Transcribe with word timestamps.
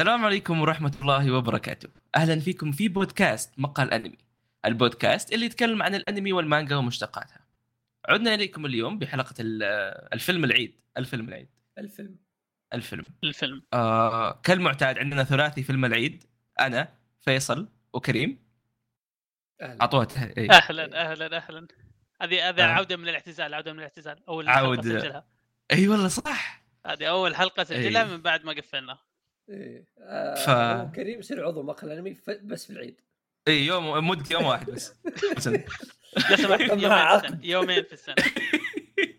السلام 0.00 0.24
عليكم 0.24 0.60
ورحمة 0.60 0.92
الله 1.02 1.30
وبركاته. 1.30 1.88
أهلا 2.16 2.40
فيكم 2.40 2.72
في 2.72 2.88
بودكاست 2.88 3.58
مقهى 3.58 3.84
الأنمي 3.84 4.18
البودكاست 4.64 5.32
اللي 5.32 5.46
يتكلم 5.46 5.82
عن 5.82 5.94
الأنمي 5.94 6.32
والمانجا 6.32 6.76
ومشتقاتها. 6.76 7.46
عدنا 8.08 8.34
إليكم 8.34 8.66
اليوم 8.66 8.98
بحلقة 8.98 9.34
ال- 9.40 9.62
الفيلم 10.12 10.44
العيد. 10.44 10.80
الفيلم 10.96 11.28
العيد. 11.28 11.48
الفيلم. 11.78 12.16
الفيلم. 12.74 13.04
الفيلم. 13.24 13.62
آه 13.72 14.32
كالمعتاد 14.32 14.98
عندنا 14.98 15.24
ثلاثي 15.24 15.62
فيلم 15.62 15.84
العيد. 15.84 16.24
أنا 16.60 16.88
فيصل 17.20 17.68
وكريم. 17.92 18.38
أهلا. 19.60 19.80
أعطوها 19.80 20.04
ته- 20.04 20.24
إيه. 20.36 20.50
أهلا 20.50 21.10
أهلا 21.10 21.36
أهلا. 21.36 21.66
هذه 22.22 22.48
هذه 22.48 22.64
آه. 22.64 22.74
عودة 22.74 22.96
من 22.96 23.08
الاعتزال 23.08 23.54
عودة 23.54 23.72
من 23.72 23.78
الاعتزال. 23.78 24.28
أول 24.28 24.48
عودة. 24.48 24.82
سجلها. 24.82 25.24
إي 25.72 25.88
والله 25.88 26.08
صح. 26.08 26.62
هذه 26.86 27.04
أول 27.04 27.36
حلقة 27.36 27.64
سجلها 27.64 28.02
إيه. 28.04 28.10
من 28.10 28.22
بعد 28.22 28.44
ما 28.44 28.52
قفلنا. 28.52 28.98
إيه. 29.50 29.84
آه 29.98 30.34
ف- 30.34 30.48
هو 30.48 30.90
كريم 30.90 31.18
يصير 31.18 31.46
عضو 31.46 31.62
مقهى 31.62 31.86
الأنمي 31.92 32.14
ف- 32.14 32.30
بس 32.30 32.66
في 32.66 32.72
العيد. 32.72 33.00
اي 33.48 33.66
يوم 33.66 34.08
مدة 34.08 34.24
يوم 34.30 34.44
واحد 34.44 34.70
بس. 34.70 34.92
لو 36.30 36.36
سمحت 36.36 36.60
يومين 36.60 36.78
في 36.78 36.86
عقد. 36.86 37.24
السنة. 37.24 37.40
يومين 37.46 37.82
في 37.82 37.92
السنة. 37.92 38.14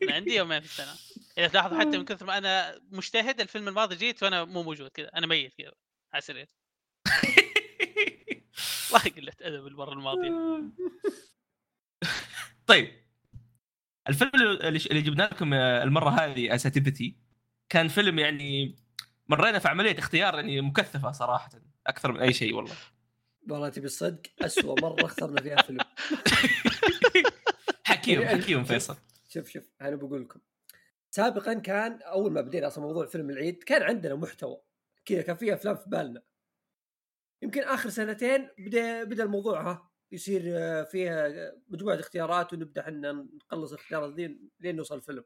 أنا 0.04 0.13
عندي 0.13 0.35
يومين 0.35 0.59
في 0.59 0.66
السنة. 0.66 0.94
إذا 1.38 1.48
تلاحظوا 1.48 1.80
حتى 1.80 1.98
من 1.98 2.05
كثر 2.05 2.26
ما 2.26 2.38
أنا 2.38 2.81
مجتهد 2.91 3.41
الفيلم 3.41 3.67
الماضي 3.67 3.95
جيت 3.95 4.23
وأنا 4.23 4.44
مو 4.45 4.63
موجود 4.63 4.90
كذا. 4.90 5.07
أنا 5.07 5.27
ميت 5.27 5.54
كذا. 5.57 5.71
على 6.13 6.20
السرير. 6.21 6.48
والله 8.93 9.09
قلة 9.16 9.34
أدب 9.41 9.68
المرة 9.68 9.93
الماضية. 9.93 10.32
طيب. 12.68 13.02
الفيلم 14.09 14.32
اللي 14.35 14.68
اللي 14.91 15.02
جبنا 15.02 15.23
لكم 15.23 15.54
المرة 15.54 16.09
هذه 16.09 16.55
اساتذتي 16.55 17.16
كان 17.70 17.88
فيلم 17.88 18.20
يعني 18.20 18.76
مرينا 19.27 19.59
في 19.59 19.67
عملية 19.67 19.99
اختيار 19.99 20.35
يعني 20.35 20.61
مكثفة 20.61 21.11
صراحة 21.11 21.49
أكثر 21.88 22.12
من 22.12 22.20
أي 22.20 22.34
شيء 22.34 22.53
والله. 22.55 22.75
والله 23.49 23.70
تبي 23.70 23.85
الصدق 23.85 24.21
اسوء 24.41 24.82
مرة 24.82 25.05
اخترنا 25.05 25.41
فيها 25.41 25.62
فيلم. 25.62 25.79
حكيم 27.84 28.26
حكيم 28.26 28.63
فيصل. 28.63 28.98
شوف 29.29 29.49
شوف 29.49 29.71
أنا 29.81 29.96
بقول 29.96 30.21
لكم. 30.21 30.40
سابقا 31.12 31.54
كان 31.54 32.01
أول 32.01 32.31
ما 32.31 32.41
بدينا 32.41 32.68
أصلا 32.68 32.84
موضوع 32.84 33.05
فيلم 33.05 33.29
العيد 33.29 33.63
كان 33.63 33.84
عندنا 33.84 34.15
محتوى 34.15 34.62
كذا 35.05 35.21
كان 35.21 35.35
في 35.35 35.53
أفلام 35.53 35.76
في 35.76 35.90
بالنا. 35.90 36.24
يمكن 37.41 37.62
آخر 37.62 37.90
سنتين 37.90 38.49
بدا 38.57 39.03
بدأ 39.03 39.24
الموضوع 39.24 39.71
ها 39.71 39.91
يصير 40.12 40.41
آه، 40.46 40.84
فيها 40.84 41.29
مجموعة 41.68 41.99
اختيارات 41.99 42.53
ونبدأ 42.53 42.81
إحنا 42.81 43.12
نقلص 43.12 43.71
الاختيارات 43.74 44.13
ذي 44.13 44.40
لين 44.59 44.76
نوصل 44.76 44.96
الفيلم. 44.96 45.24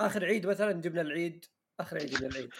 آخر 0.00 0.24
عيد 0.24 0.46
مثلا 0.46 0.72
جبنا 0.72 1.00
العيد 1.00 1.44
آخر 1.80 1.96
عيد 1.98 2.10
جبنا 2.10 2.28
العيد. 2.28 2.50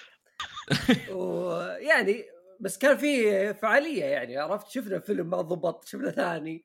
ويعني 1.16 2.24
بس 2.60 2.78
كان 2.78 2.96
في 2.96 3.54
فعالية 3.54 4.04
يعني 4.04 4.36
عرفت؟ 4.36 4.68
شفنا 4.68 4.98
فيلم 4.98 5.30
ما 5.30 5.40
ضبط 5.40 5.84
شفنا 5.84 6.10
ثاني. 6.10 6.64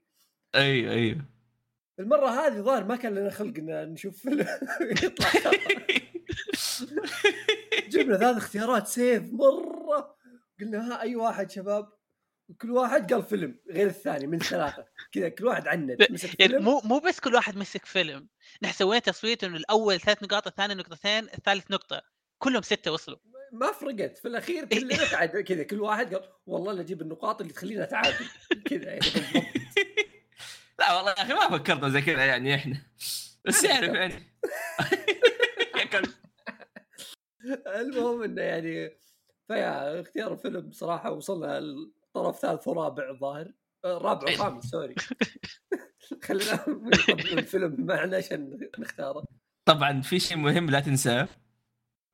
أيوه 0.56 0.94
أيوه 0.94 1.26
المرة 2.00 2.30
هذه 2.30 2.62
ظاهر 2.62 2.84
ما 2.84 2.96
كان 2.96 3.16
لنا 3.16 3.30
خلق 3.30 3.58
إن 3.58 3.94
نشوف 3.94 4.18
فيلم 4.22 4.48
يطلع. 5.04 5.52
جبنا 7.90 8.18
ثلاث 8.18 8.38
اختيارات 8.38 8.88
سيف 8.88 9.24
مرة. 9.34 10.16
قلنا 10.60 10.92
ها 10.94 11.02
أي 11.02 11.16
واحد 11.16 11.52
شباب؟ 11.52 11.90
كل 12.62 12.72
واحد 12.72 13.14
قال 13.14 13.24
فيلم 13.24 13.60
غير 13.72 13.88
الثاني 13.88 14.28
من 14.28 14.40
ثلاثة. 14.40 14.86
كذا 15.12 15.30
كل 15.30 15.46
واحد 15.46 15.68
عند 15.68 16.08
مسك 16.12 16.40
يعني 16.40 16.52
فيلم. 16.52 16.64
مو 16.64 16.82
مو 16.86 17.00
بس 17.00 17.20
كل 17.20 17.36
واحد 17.36 17.58
مسك 17.58 17.86
فيلم. 17.86 18.28
نحن 18.64 18.74
سوينا 18.74 19.00
تصويت 19.00 19.44
إنه 19.44 19.58
الأول 19.58 20.00
ثلاث 20.00 20.24
نقاط 20.24 20.48
الثاني 20.48 20.74
نقطتين 20.74 21.24
الثالث 21.24 21.72
نقطة. 21.72 22.02
كلهم 22.42 22.62
ستة 22.62 22.92
وصلوا. 22.92 23.18
ما 23.52 23.72
فرقت. 23.72 24.18
في 24.18 24.28
الأخير 24.28 24.66
كلنا 24.80 25.06
تعادل 25.12 25.42
كذا. 25.42 25.64
كل 25.64 25.82
واحد 25.82 26.16
قال 26.16 26.30
والله 26.46 26.74
نجيب 26.74 27.02
النقاط 27.02 27.42
اللي 27.42 27.54
تخلينا 27.54 27.86
تعادل. 27.86 28.26
كذا 28.66 28.90
يعني. 28.90 29.02
لا 30.80 30.94
والله 30.94 31.12
يا 31.12 31.22
أخي 31.22 31.34
ما 31.34 31.58
فكرنا 31.58 31.90
زي 31.90 32.02
كذا 32.02 32.26
يعني 32.26 32.56
إحنا. 32.56 32.78
بس 33.46 33.64
يعرف 33.64 33.94
يعني. 33.94 34.38
كلب. 35.92 36.12
المهم 37.68 38.24
إنه 38.24 38.42
يعني 38.42 38.98
فيا 39.48 40.02
اختيار 40.02 40.34
الفيلم 40.34 40.72
صراحة 40.72 41.12
وصلنا 41.12 41.58
الطرف 41.58 42.40
ثالث 42.40 42.68
ورابع 42.68 43.10
الظاهر. 43.10 43.52
آه، 43.86 43.98
رابع 43.98 44.28
إيه. 44.28 44.36
وخامس 44.36 44.66
سوري. 44.66 44.96
خلينا 46.24 46.66
الفيلم 47.34 47.76
معنا 47.80 48.18
عشان 48.18 48.70
نختاره. 48.80 49.24
طبعا 49.66 50.02
في 50.02 50.20
شيء 50.20 50.38
مهم 50.38 50.70
لا 50.70 50.80
تنساه. 50.80 51.28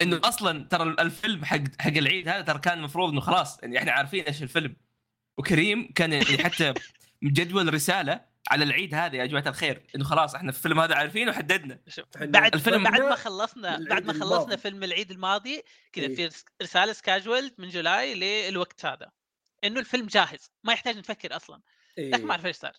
إنه 0.02 0.22
أصلا 0.24 0.68
ترى 0.68 0.84
الفيلم 1.00 1.46
حق 1.46 1.60
حق 1.80 1.92
العيد 1.98 2.28
هذا 2.30 2.42
ترى 2.42 2.60
كان 2.60 2.78
المفروض 2.78 3.10
إنه 3.12 3.22
خلاص 3.22 3.60
يعني 3.64 3.78
إحنا 3.78 3.92
عارفين 3.92 4.24
إيش 4.24 4.44
الفيلم. 4.44 4.76
وكريم 5.38 5.92
كان 5.96 6.14
يعني 6.14 6.44
حتى 6.44 6.74
مجدول 7.22 7.74
رسالة 7.74 8.26
على 8.52 8.64
العيد 8.64 8.94
هذا 8.96 9.16
يا 9.16 9.26
جماعة 9.26 9.48
الخير 9.48 9.84
إنه 9.96 10.04
خلاص 10.04 10.36
إحنا 10.36 10.52
في 10.52 10.58
الفيلم 10.58 10.80
هذا 10.80 10.96
عارفينه 10.96 11.32
وحددنا. 11.32 11.80
بعد 12.22 12.54
الفيلم- 12.56 12.84
بعد 12.84 13.02
ما 13.02 13.16
خلصنا 13.16 13.86
بعد 13.90 14.06
ما 14.06 14.14
خلصنا 14.14 14.36
الماضي. 14.36 14.58
فيلم 14.58 14.84
العيد 14.84 15.12
الماضي 15.12 15.64
كذا 15.94 16.06
إيه. 16.06 16.16
في 16.16 16.26
رس- 16.26 16.46
رسالة 16.62 16.94
سكاجوال 16.94 17.52
من 17.58 17.70
جولاي 17.70 18.16
للوقت 18.50 18.86
هذا. 18.86 19.12
إنه 19.64 19.80
الفيلم 19.80 20.06
جاهز 20.08 20.52
ما 20.64 20.74
يحتاج 20.74 20.98
نفكر 20.98 21.36
أصلا. 21.36 21.62
إيه. 21.98 22.12
لكن 22.12 22.26
ما 22.26 22.32
اعرف 22.32 22.46
إيش 22.46 22.56
صار. 22.56 22.74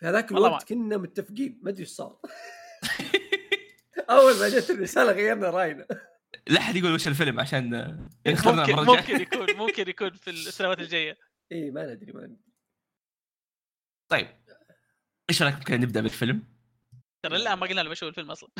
في 0.00 0.06
هذاك 0.06 0.32
الوقت 0.32 0.68
كنا 0.68 0.96
متفقين 0.96 1.58
ما 1.62 1.70
أدري 1.70 1.80
إيش 1.82 1.88
صار. 1.90 2.18
أول 4.10 4.36
ما 4.38 4.48
جت 4.48 4.70
الرسالة 4.70 5.12
غيرنا 5.12 5.50
راينا. 5.50 5.86
لا 6.46 6.60
أحد 6.60 6.76
يقول 6.76 6.94
وش 6.94 7.08
الفيلم 7.08 7.40
عشان 7.40 7.70
ممكن 8.26 8.74
ممكن 8.74 9.20
يكون 9.20 9.56
ممكن 9.56 9.88
يكون 9.88 10.12
في 10.12 10.30
السنوات 10.30 10.78
الجاية. 10.78 11.18
اي 11.52 11.70
ما 11.70 11.94
ندري 11.94 12.12
ما 12.12 12.26
ندري. 12.26 12.52
طيب 14.08 14.28
إيش 15.30 15.42
رايكم 15.42 15.60
كذا 15.60 15.76
نبدأ 15.76 16.00
بالفيلم؟ 16.00 16.44
ترى 17.22 17.38
لا 17.38 17.54
ما 17.54 17.66
قلنا 17.66 17.80
له 17.80 17.90
وش 17.90 18.02
هو 18.02 18.08
الفيلم 18.08 18.30
أصلا. 18.30 18.50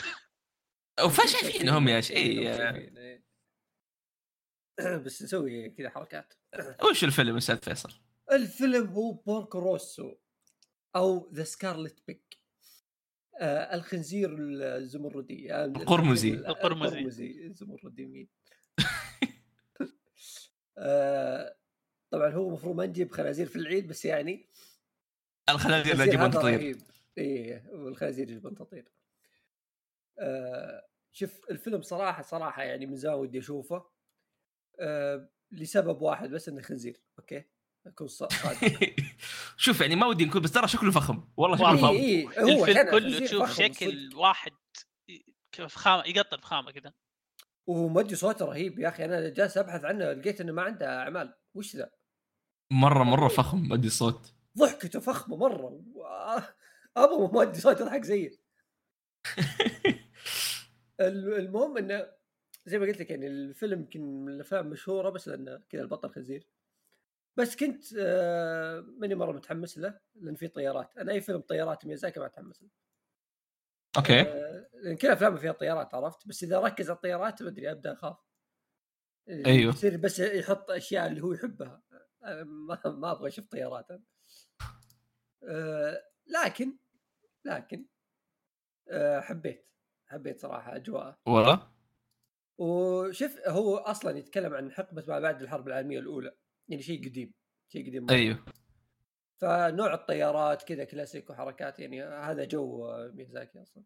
وفا 1.04 1.26
شايفينهم 1.26 1.88
يا 1.88 2.00
شيء 2.00 2.56
شايفين، 2.56 2.98
إيه. 2.98 3.24
بس 5.04 5.22
نسوي 5.22 5.70
كذا 5.70 5.90
حركات. 5.90 6.34
وش 6.90 7.04
الفيلم 7.04 7.36
أستاذ 7.36 7.58
فيصل؟ 7.58 7.92
الفيلم 8.32 8.86
هو 8.86 9.12
Porco 9.12 9.58
Rosso 9.58 10.14
أو 10.96 11.30
The 11.34 11.44
Scarlet 11.44 12.02
Pig. 12.06 12.21
آه 13.40 13.74
الخنزير 13.74 14.36
الزمردي 14.38 15.54
آه، 15.54 15.64
القرمزي. 15.64 16.34
القرمزي. 16.34 16.92
القرمزي 16.92 17.46
الزمردي 17.46 18.06
مين؟ 18.06 18.28
آه 20.78 21.56
طبعا 22.10 22.30
هو 22.30 22.48
المفروض 22.48 22.76
ما 22.76 22.86
نجيب 22.86 23.12
خنازير 23.12 23.46
في 23.46 23.56
العيد 23.56 23.88
بس 23.88 24.04
يعني 24.04 24.48
الخنازير 25.48 26.00
يجيبون 26.00 26.20
هذا 26.26 26.40
تطير. 26.40 26.78
إيه 27.18 27.70
والخنازير 27.72 28.30
يجيبون 28.30 28.54
تطير. 28.54 28.92
آه 30.18 30.86
شوف 31.12 31.50
الفيلم 31.50 31.82
صراحة 31.82 32.22
صراحة 32.22 32.62
يعني 32.62 32.86
من 32.86 32.96
زمان 32.96 33.14
ودي 33.14 33.38
أشوفه. 33.38 33.86
آه 34.80 35.28
لسبب 35.50 36.02
واحد 36.02 36.30
بس 36.30 36.48
إنه 36.48 36.60
خنزير 36.62 37.02
أوكي؟ 37.18 37.44
أكون 37.86 38.06
صادق. 38.08 38.34
شوف 39.56 39.80
يعني 39.80 39.96
ما 39.96 40.06
ودي 40.06 40.24
نكون 40.24 40.42
بس 40.42 40.52
ترى 40.52 40.68
شكله 40.68 40.90
فخم. 40.90 41.28
والله 41.36 41.56
شكله. 41.56 41.76
فخم. 41.76 41.86
اي 41.86 42.28
اي 42.38 42.54
هو 42.56 42.64
الفيلم 42.66 42.90
كله 42.90 43.18
تشوف 43.26 43.52
شكل 43.52 44.10
صدق. 44.10 44.18
واحد 44.18 44.52
فخامة 45.68 46.02
يقطر 46.06 46.38
فخامه 46.40 46.70
كذا. 46.70 46.92
ومدي 47.66 48.14
صوته 48.14 48.44
رهيب 48.44 48.78
يا 48.78 48.88
أخي 48.88 49.04
أنا 49.04 49.28
جالس 49.28 49.56
أبحث 49.58 49.84
عنه 49.84 50.12
لقيت 50.12 50.40
إنه 50.40 50.52
ما 50.52 50.62
عنده 50.62 51.02
أعمال. 51.02 51.34
وش 51.54 51.76
ذا؟ 51.76 51.90
مرة 52.72 53.04
مرة 53.04 53.28
فخم 53.28 53.68
ما 53.68 53.74
أدري 53.74 53.86
الصوت. 53.86 54.34
ضحكته 54.58 55.00
فخمة 55.00 55.36
مرة. 55.36 55.64
و- 55.94 56.40
أبغى 56.96 57.28
مؤدي 57.32 57.60
صوت 57.60 57.80
يضحك 57.80 58.02
زيه 58.04 58.30
ال- 61.00 61.34
المهم 61.38 61.76
إنه 61.78 62.06
زي 62.66 62.78
ما 62.78 62.86
قلت 62.86 63.00
لك 63.00 63.10
يعني 63.10 63.26
الفيلم 63.26 63.80
يمكن 63.80 64.24
من 64.24 64.32
الأفلام 64.32 64.66
مشهوره 64.66 65.10
بس 65.10 65.28
لأنه 65.28 65.60
كذا 65.70 65.82
البطل 65.82 66.10
خنزير. 66.10 66.46
بس 67.36 67.56
كنت 67.56 67.84
آه، 67.98 68.80
ماني 68.80 69.14
مرة 69.14 69.32
متحمس 69.32 69.78
له 69.78 70.00
لأن 70.14 70.34
في 70.34 70.48
طيارات. 70.48 70.96
أنا 70.96 71.12
أي 71.12 71.20
فيلم 71.20 71.40
طيارات 71.40 71.86
ميازاكي 71.86 72.20
ما 72.20 72.26
أتحمس 72.26 72.62
له. 72.62 72.68
أوكي. 73.96 74.20
آه، 74.20 74.68
لأن 74.74 74.96
كل 74.96 75.08
افلامه 75.08 75.36
فيها 75.36 75.52
طيارات 75.52 75.94
عرفت؟ 75.94 76.28
بس 76.28 76.42
إذا 76.42 76.60
ركز 76.60 76.90
على 76.90 76.96
الطيارات 76.96 77.42
ما 77.42 77.48
أدري 77.48 77.70
أبدأ 77.70 77.92
أخاف. 77.92 78.16
أيوه. 79.28 79.72
يصير 79.72 79.96
بس 79.96 80.18
يحط 80.18 80.70
أشياء 80.70 81.06
اللي 81.06 81.20
هو 81.20 81.32
يحبها. 81.32 81.82
آه، 82.24 82.42
ما, 82.42 82.80
ما 82.84 83.12
أبغى 83.12 83.28
أشوف 83.28 83.46
طيارات. 83.46 83.86
لكن 86.26 86.76
لكن 87.44 87.86
حبيت 89.20 89.66
حبيت 90.06 90.40
صراحة 90.40 90.76
أجواءه. 90.76 91.18
والله؟ 91.26 91.72
وشوف 92.58 93.38
هو 93.46 93.76
أصلا 93.76 94.18
يتكلم 94.18 94.54
عن 94.54 94.72
حقبة 94.72 95.04
ما 95.08 95.20
بعد 95.20 95.42
الحرب 95.42 95.68
العالمية 95.68 95.98
الأولى. 95.98 96.36
يعني 96.68 96.82
شيء 96.82 97.08
قديم 97.08 97.32
شيء 97.68 97.88
قديم 97.88 98.04
مرة. 98.04 98.14
أيوه. 98.14 98.44
فنوع 99.40 99.94
الطيارات 99.94 100.62
كذا 100.62 100.84
كلاسيك 100.84 101.30
وحركات 101.30 101.78
يعني 101.78 102.02
هذا 102.02 102.44
جو 102.44 102.86
ميازاكي 103.14 103.62
أصلا. 103.62 103.82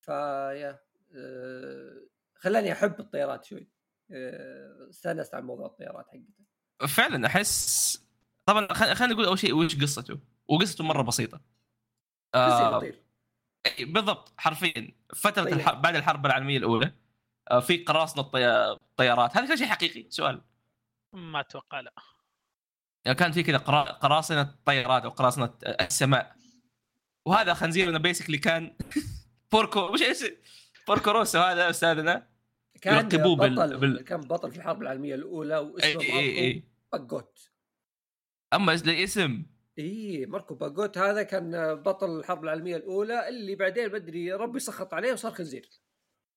فيا 0.00 0.80
آه، 1.16 2.02
خلاني 2.34 2.72
أحب 2.72 3.00
الطيارات 3.00 3.44
شوي. 3.44 3.68
آه، 4.12 4.86
استأنست 4.90 5.34
على 5.34 5.44
موضوع 5.44 5.66
الطيارات 5.66 6.06
حقته. 6.08 6.86
فعلا 6.88 7.26
أحس 7.26 7.98
طبعا 8.46 8.72
خلينا 8.72 9.14
نقول 9.14 9.24
أول 9.26 9.38
شيء 9.38 9.54
وش 9.54 9.80
قصته؟ 9.82 10.18
وقصته 10.48 10.84
مرة 10.84 11.02
بسيطة. 11.02 11.36
بس 11.36 11.42
آه 12.34 12.76
يطير 12.76 13.02
بالضبط 13.80 14.32
حرفيا. 14.38 14.92
فترة. 15.14 15.48
الحرب 15.48 15.82
بعد 15.82 15.96
الحرب 15.96 16.26
العالمية 16.26 16.58
الأولى 16.58 16.92
آه 17.50 17.60
في 17.60 17.84
قراصنة 17.84 18.22
الطي- 18.24 18.80
الطيارات. 18.82 19.36
هذا 19.36 19.46
كان 19.46 19.56
شيء 19.56 19.66
حقيقي 19.66 20.10
سؤال. 20.10 20.42
ما 21.12 21.40
أتوقع 21.40 21.80
لا. 21.80 21.94
يعني 23.04 23.18
كان 23.18 23.32
في 23.32 23.42
كذا 23.42 23.58
قرا- 23.58 23.92
قراصنة 23.92 24.54
طيارات 24.66 25.02
أو 25.02 25.10
قراصنة 25.10 25.54
السماء. 25.66 26.36
وهذا 27.26 27.54
خنزيرنا 27.54 27.98
basically 27.98 28.38
كان 28.38 28.76
بوركو 29.52 29.92
مش 29.92 30.02
إيش 30.02 30.24
Porco 30.88 31.10
Rosso 31.10 31.38
هذا 31.38 31.70
أستاذنا. 31.70 32.28
كان 32.80 32.94
يلقبوه 33.12 33.36
بال- 33.36 33.54
بطل 33.54 33.76
بال- 33.78 34.02
كان 34.04 34.20
بطل 34.20 34.50
في 34.52 34.56
الحرب 34.58 34.82
العالمية 34.82 35.14
الأولى 35.14 35.58
واسمه 35.58 35.88
إي 35.90 35.94
ماركو 35.96 36.18
إي. 36.18 36.62
باجوت 36.92 37.50
أما 38.54 38.72
الاسم 38.72 39.46
إي 39.78 40.26
ماركو 40.26 40.54
باجوت 40.54 40.98
هذا 40.98 41.22
كان 41.22 41.74
بطل 41.74 42.18
الحرب 42.18 42.44
العالمية 42.44 42.76
الأولى 42.76 43.28
اللي 43.28 43.54
بعدين 43.54 43.88
بدري 43.88 44.32
ربي 44.32 44.58
سخط 44.60 44.94
عليه 44.94 45.12
وصار 45.12 45.32
خنزير. 45.32 45.70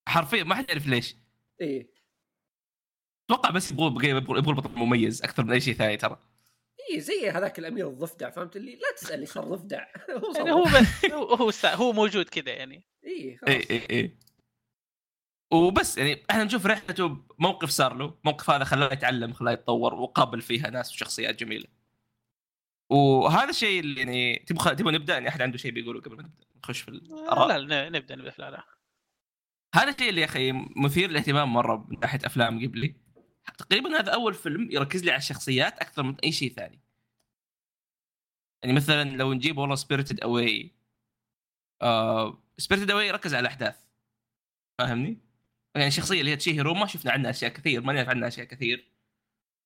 حرفيا 0.08 0.44
ما 0.44 0.56
حد 0.56 0.70
يعرف 0.70 0.88
ليش. 0.88 1.16
إي. 1.62 1.90
أتوقع 3.26 3.50
بس 3.50 3.72
يبغوا 3.72 4.04
يبغوا 4.04 4.38
يبغوا 4.38 4.56
بطل 4.56 4.72
مميز 4.76 5.24
أكثر 5.24 5.44
من 5.44 5.52
أي 5.52 5.62
شيء 5.62 5.74
ثاني 5.74 5.98
ترى. 5.98 6.20
اي 6.92 7.00
زي 7.00 7.30
هذاك 7.30 7.60
الأمير 7.60 7.90
الضفدع 7.90 8.30
فهمت 8.30 8.56
اللي؟ 8.56 8.76
لا 8.76 8.96
تسال 8.98 9.20
لي 9.20 9.26
صار 9.26 9.44
ضفدع. 9.44 9.86
هو 10.24 10.34
صار 10.34 10.48
يعني 10.48 10.52
هو 10.52 10.64
بس 11.48 11.66
هو 11.66 11.74
هو, 11.84 11.94
موجود 11.94 12.30
كذا 12.30 12.54
يعني. 12.54 12.84
اي 13.06 13.40
اي 13.48 13.68
اي 13.70 13.88
اي 13.90 14.18
وبس 15.54 15.98
يعني 15.98 16.24
إحنا 16.30 16.44
نشوف 16.44 16.66
رحلته 16.66 17.18
موقف 17.40 17.70
صار 17.70 17.94
له. 17.94 18.18
موقف 18.24 18.50
هذا 18.50 18.64
خلاه 18.64 18.94
يتعلم 18.94 19.34
خلاه 19.34 19.52
يتطور 19.52 19.94
وقابل 19.94 20.42
فيها 20.42 20.70
ناس 20.70 20.94
وشخصيات 20.94 21.40
جميلة. 21.40 21.68
وهذا 22.90 23.50
الشيء 23.50 23.80
اللي 23.80 24.00
يعني 24.00 24.44
تبغى 24.48 24.76
تبغى 24.76 24.94
نبدأ؟ 24.94 25.14
يعني 25.14 25.30
أحد 25.30 25.42
عنده 25.42 25.58
شيء 25.58 25.72
بيقوله 25.72 26.02
قبل 26.02 26.16
ما 26.16 26.24
نبدأ؟ 26.24 26.46
نخش 26.58 26.82
في 26.82 26.90
الآراء. 26.90 27.48
لا 27.48 27.60
لا 27.60 27.90
نبدأ 27.90 28.16
نبدأ 28.16 28.30
في 28.30 28.42
لا 28.42 28.52
لا 28.52 28.66
هذا 29.76 29.90
الشيء 29.90 30.10
اللي 30.10 30.22
يا 30.22 30.26
أخي 30.26 30.52
مثير 30.76 31.10
للاهتمام 31.10 31.54
مرة 31.54 31.86
من 31.90 32.00
ناحية 32.00 32.20
أفلام 32.26 32.68
جيبلي. 32.68 33.05
تقريبا 33.58 34.00
هذا 34.00 34.14
أول 34.14 34.34
فيلم 34.34 34.72
يركز 34.72 35.04
لي 35.04 35.12
على 35.12 35.18
الشخصيات 35.18 35.80
أكثر 35.80 36.04
من 36.04 36.16
أي 36.24 36.32
شيء 36.32 36.54
ثاني. 36.54 36.80
يعني 38.64 38.76
مثلا 38.76 39.04
لو 39.04 39.34
نجيب 39.34 39.58
والله 39.58 39.76
Spirited 39.76 40.22
Away 40.22 40.72
Spirited 42.58 42.92
Away 42.92 43.08
يركز 43.08 43.34
على 43.34 43.42
الأحداث. 43.42 43.86
فاهمني؟ 44.80 45.18
يعني 45.76 45.88
الشخصية 45.88 46.20
اللي 46.20 46.32
هي 46.32 46.36
تشيهيرو 46.36 46.74
ما 46.74 46.86
شفنا 46.86 47.12
عنها 47.12 47.30
أشياء 47.30 47.52
كثير 47.52 47.82
ما 47.82 47.94
نعرف 47.94 48.10
عنها 48.10 48.28
أشياء 48.28 48.48
كثير. 48.48 48.92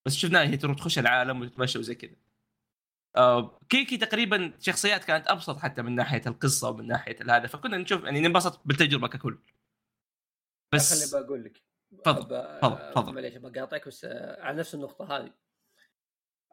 بس 0.05 0.15
شفناها 0.15 0.43
هي 0.43 0.57
تروح 0.57 0.77
تخش 0.77 0.99
العالم 0.99 1.41
وتتمشى 1.41 1.79
وزي 1.79 1.95
كذا. 1.95 2.15
آه 3.15 3.59
كيكي 3.69 3.97
تقريبا 3.97 4.53
شخصيات 4.59 5.03
كانت 5.03 5.27
أبسط 5.27 5.57
حتى 5.57 5.81
من 5.81 5.95
ناحية 5.95 6.21
القصة 6.27 6.69
ومن 6.69 6.87
ناحية 6.87 7.17
هذا 7.21 7.47
فكنا 7.47 7.77
نشوف 7.77 8.03
يعني 8.03 8.21
ننبسط 8.21 8.67
بالتجربة 8.67 9.07
ككل. 9.07 9.39
بس 10.73 11.11
خليني 11.11 11.25
بقول 11.25 11.43
لك. 11.43 11.68
تفضل، 12.03 12.59
تفضل، 12.61 12.93
تفضل. 12.93 13.13
معليش 13.13 13.35
بقاطعك 13.35 13.87
بس 13.87 14.05
آه، 14.05 14.41
على 14.41 14.57
نفس 14.57 14.75
النقطة 14.75 15.17
هذه. 15.17 15.33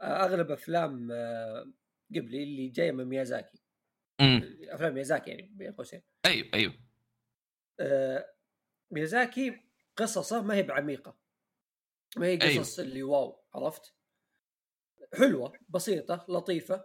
آه، 0.00 0.24
أغلب 0.24 0.50
أفلام 0.50 1.08
آه، 1.12 1.72
قبلي 2.10 2.42
اللي 2.42 2.68
جاية 2.68 2.92
من 2.92 3.04
ميازاكي. 3.04 3.58
أفلام 4.68 4.94
ميازاكي 4.94 5.30
يعني 5.30 5.52
بين 5.54 5.72
قوسين. 5.72 6.02
أيوه 6.26 6.48
أيوه. 6.54 6.74
آه، 7.80 8.34
ميازاكي 8.90 9.60
قصصه 9.96 10.42
ما 10.42 10.54
هي 10.54 10.62
بعميقة. 10.62 11.18
ما 12.16 12.26
هي 12.26 12.38
أيوه. 12.42 12.62
قصص 12.62 12.78
اللي 12.78 13.02
wow 13.02 13.44
عرفت؟ 13.54 13.94
حلوة 15.14 15.52
بسيطة 15.68 16.26
لطيفة 16.28 16.84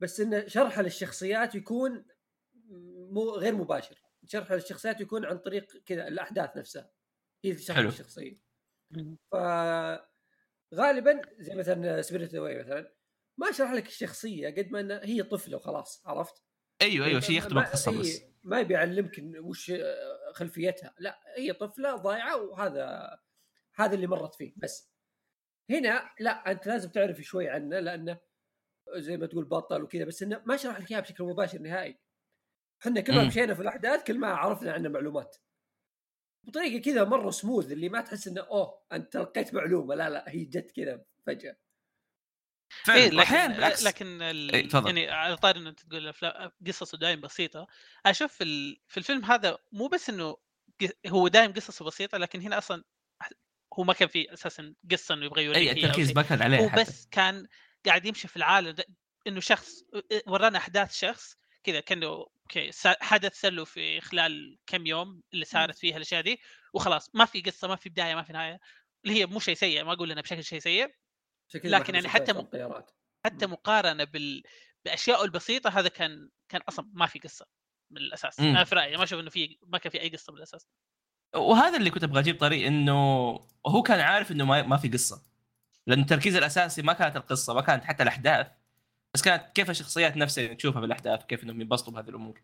بس 0.00 0.20
إن 0.20 0.48
شرحها 0.48 0.82
للشخصيات 0.82 1.54
يكون 1.54 2.04
مو 3.10 3.30
غير 3.30 3.54
مباشر. 3.54 4.02
شرحها 4.26 4.56
للشخصيات 4.56 5.00
يكون 5.00 5.24
عن 5.24 5.38
طريق 5.38 5.82
كذا 5.86 6.08
الأحداث 6.08 6.56
نفسها. 6.56 6.90
هي 7.44 7.54
تشرح 7.54 7.76
حلو. 7.76 7.88
الشخصية 7.88 8.40
ف 9.32 9.36
غالبا 10.74 11.22
زي 11.38 11.54
مثلا 11.54 12.02
Spirited 12.02 12.34
Away 12.34 12.58
مثلا 12.58 12.94
ما 13.38 13.52
شرح 13.52 13.72
لك 13.72 13.86
الشخصية 13.86 14.48
قد 14.48 14.70
ما 14.70 14.80
إنها 14.80 15.00
هي 15.04 15.22
طفلة 15.22 15.56
وخلاص 15.56 16.02
عرفت؟ 16.06 16.42
أيوه 16.82 17.06
أيوه 17.06 17.20
شيء 17.20 17.36
يخدم 17.38 17.56
ما- 17.56 17.62
القصة 17.66 17.92
هي 17.92 17.98
بس 17.98 18.22
ما 18.42 18.60
يبي 18.60 18.74
يعلمك 18.74 19.24
وش 19.38 19.72
خلفيتها 20.34 20.94
لا 20.98 21.20
هي 21.36 21.52
طفلة 21.52 21.96
ضايعة 21.96 22.36
وهذا 22.42 23.18
هذا 23.74 23.94
اللي 23.94 24.06
مرت 24.06 24.34
فيه 24.34 24.52
بس 24.56 24.90
هنا 25.70 26.10
لا 26.20 26.50
أنت 26.50 26.66
لازم 26.66 26.90
تعرف 26.90 27.20
شوي 27.20 27.48
عنه 27.48 27.78
لأنه 27.80 28.18
زي 28.96 29.16
ما 29.16 29.26
تقول 29.26 29.44
بطل 29.44 29.82
وكذا 29.82 30.04
بس 30.04 30.22
إنه 30.22 30.42
ما 30.46 30.56
شرح 30.56 30.80
لك 30.80 30.90
إياها 30.90 31.00
بشكل 31.00 31.24
مباشر 31.24 31.58
نهائي 31.58 31.98
إحنا 32.82 33.00
كل 33.00 33.14
ما. 33.14 33.24
مشينا 33.26 33.54
في 33.54 33.62
الأحداث 33.62 34.04
كل 34.04 34.18
ما 34.18 34.28
عرفنا 34.28 34.72
عنه 34.72 34.88
معلومات 34.88 35.36
بطريقة 36.44 36.82
كذا 36.82 37.04
مرة 37.04 37.30
سموث 37.30 37.72
اللي 37.72 37.88
ما 37.88 38.00
تحس 38.00 38.28
إنه 38.28 38.40
أوه 38.40 38.82
أنت 38.92 39.12
تلقيت 39.12 39.54
معلومة 39.54 39.94
لا 39.94 40.10
لا 40.10 40.24
هي 40.28 40.44
جت 40.44 40.70
كذا 40.70 41.04
فجأة 41.26 41.56
فعلا 42.84 43.00
إيه 43.00 43.10
لكن 43.10 43.54
بالعكس 43.54 43.84
لكن 43.84 44.22
ال... 44.22 44.54
إيه،. 44.54 44.68
يعني 44.86 45.10
على 45.10 45.36
طار 45.36 45.56
إنه 45.56 45.70
تقول 45.70 46.12
قصصه 46.66 46.98
دائما 46.98 47.22
بسيطة 47.22 47.66
أشوف 48.06 48.32
في, 48.32 48.44
ال... 48.44 48.80
في 48.88 48.96
الفيلم 48.96 49.24
هذا 49.24 49.58
مو 49.72 49.86
بس 49.86 50.10
إنه 50.10 50.36
هو 51.06 51.28
دائما 51.28 51.54
قصصه 51.54 51.84
بسيطة 51.84 52.18
لكن 52.18 52.40
هنا 52.40 52.58
أصلا 52.58 52.84
هو 53.78 53.84
ما 53.84 53.92
كان 53.92 54.08
في 54.08 54.32
أساسا 54.32 54.74
قصة 54.90 55.14
إنه 55.14 55.24
يبغى 55.24 55.44
يوريك 55.44 55.68
أي 55.68 55.84
التركيز. 55.84 56.12
ما 56.12 56.22
كان 56.22 56.42
عليه 56.42 56.58
هو 56.58 56.68
حتى. 56.68 56.80
بس 56.80 57.06
كان 57.10 57.46
قاعد 57.86 58.06
يمشي 58.06 58.28
في 58.28 58.36
العالم 58.36 58.70
ده 58.70 58.84
إنه 59.26 59.40
شخص 59.40 59.84
ورانا 60.26 60.58
أحداث 60.58 60.92
شخص 60.92 61.36
كذا 61.64 61.80
كأنه 61.80 62.26
أوكي 62.56 62.70
حدث 63.00 63.44
له 63.44 63.64
في 63.64 64.00
خلال 64.00 64.58
كم 64.66 64.86
يوم 64.86 65.22
اللي 65.32 65.44
صارت 65.44 65.78
فيها 65.78 65.96
الأشياء 65.96 66.22
دي 66.22 66.40
وخلاص 66.74 67.10
ما 67.14 67.24
في 67.24 67.40
قصة 67.40 67.68
ما 67.68 67.76
في 67.76 67.88
بداية 67.88 68.14
ما 68.14 68.22
في 68.22 68.32
نهاية 68.32 68.60
اللي 69.04 69.20
هي 69.20 69.26
مو 69.26 69.40
شيء 69.40 69.54
سيء 69.54 69.84
ما 69.84 69.92
أقول 69.92 70.10
إنها 70.10 70.22
بشكل 70.22 70.44
شيء 70.44 70.58
سيء 70.58 70.94
لكن 71.64 71.94
يعني 71.94 72.08
حتى 72.08 72.32
م- 72.32 72.48
حتى 73.24 73.46
مقارنة 73.46 74.04
بال 74.04 74.42
بأشيائه 74.84 75.24
البسيطة 75.24 75.70
هذا 75.70 75.88
كان 75.88 76.30
كان 76.48 76.60
أصلا 76.68 76.90
ما 76.92 77.06
في 77.06 77.18
قصة 77.18 77.46
من 77.90 77.98
الأساس. 77.98 78.40
مم. 78.40 78.46
أنا 78.46 78.64
في 78.64 78.74
رأيي 78.74 78.96
ما 78.96 79.04
أشوف 79.04 79.20
إنه 79.20 79.30
في 79.30 79.58
ما 79.66 79.78
كان 79.78 79.92
في 79.92 80.00
أي 80.00 80.08
قصة 80.08 80.32
من 80.32 80.38
الأساس. 80.38 80.68
وهذا 81.34 81.76
اللي 81.76 81.90
كنت 81.90 82.04
أبغى 82.04 82.20
أجيب 82.20 82.38
طريق 82.38 82.66
إنه 82.66 82.92
هو 83.66 83.82
كان 83.82 84.00
عارف 84.00 84.32
إنه 84.32 84.44
ما, 84.44 84.62
ما 84.62 84.76
في 84.76 84.88
قصة 84.88 85.22
لأن 85.86 86.00
التركيز 86.00 86.36
الأساسي 86.36 86.82
ما 86.82 86.92
كانت 86.92 87.16
القصة 87.16 87.54
ما 87.54 87.60
كانت 87.60 87.84
حتى 87.84 88.02
الأحداث. 88.02 88.59
بس 89.14 89.22
كانت 89.22 89.52
كيف 89.54 89.70
الشخصيات 89.70 90.16
نفسها 90.16 90.44
اللي 90.44 90.54
نشوفها 90.54 90.80
بالاحداث 90.80 91.24
وكيف 91.24 91.44
إنهم 91.44 91.60
ينبسطوا 91.60 91.92
بهذه 91.92 92.08
الأمور 92.08 92.40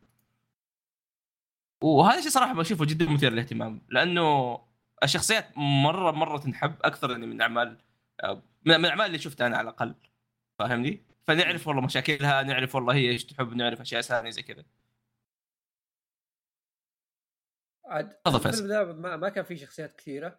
وهذا 1.83 2.19
الشيء 2.19 2.31
صراحة 2.31 2.55
بشوفه 2.55 2.85
جدا 2.85 3.11
مثير 3.11 3.33
للاهتمام 3.33 3.81
لأنه 3.89 4.59
الشخصيات 5.03 5.59
مرة 5.59 6.11
مرة 6.11 6.39
تنحب 6.39 6.75
أكثر 6.83 7.11
يعني 7.11 7.27
من 7.27 7.41
أعمال 7.41 7.79
من 8.25 8.41
من 8.65 8.85
الاعمال 8.85 9.07
اللي 9.07 9.19
شفتها 9.19 9.47
أنا 9.47 9.57
على 9.57 9.69
الأقل 9.69 9.95
فاهمني؟ 10.59 11.03
فنعرف 11.27 11.69
والله 11.69 11.83
مشاكلها 11.83 12.43
نعرف 12.43 12.75
والله 12.75 12.95
هي 12.95 13.11
إيش 13.11 13.25
تحب 13.25 13.55
نعرف 13.55 13.81
أشياء 13.81 14.01
ثانية 14.01 14.31
زي 14.31 14.43
كذا 14.43 14.65
عاد. 17.87 18.17
الفيلم 18.27 18.67
ذا 18.67 18.85
ما, 18.85 19.17
ما 19.17 19.29
كان 19.29 19.45
فيه 19.45 19.57
شخصيات 19.57 19.97
كثيرة 19.97 20.39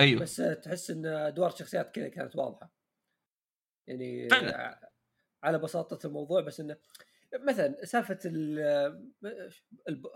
أيوه 0.00 0.20
بس 0.20 0.36
تحس 0.36 0.90
إن 0.90 1.06
أدوار 1.06 1.52
الشخصيات 1.52 1.94
كذا 1.94 2.08
كانت 2.08 2.36
واضحة 2.36 2.70
يعني 3.86 4.28
فعلا. 4.28 4.90
على 5.42 5.58
بساطة 5.58 6.06
الموضوع 6.06 6.40
بس 6.40 6.60
إنه 6.60 6.76
مثلا 7.40 7.84
سالفة 7.84 8.18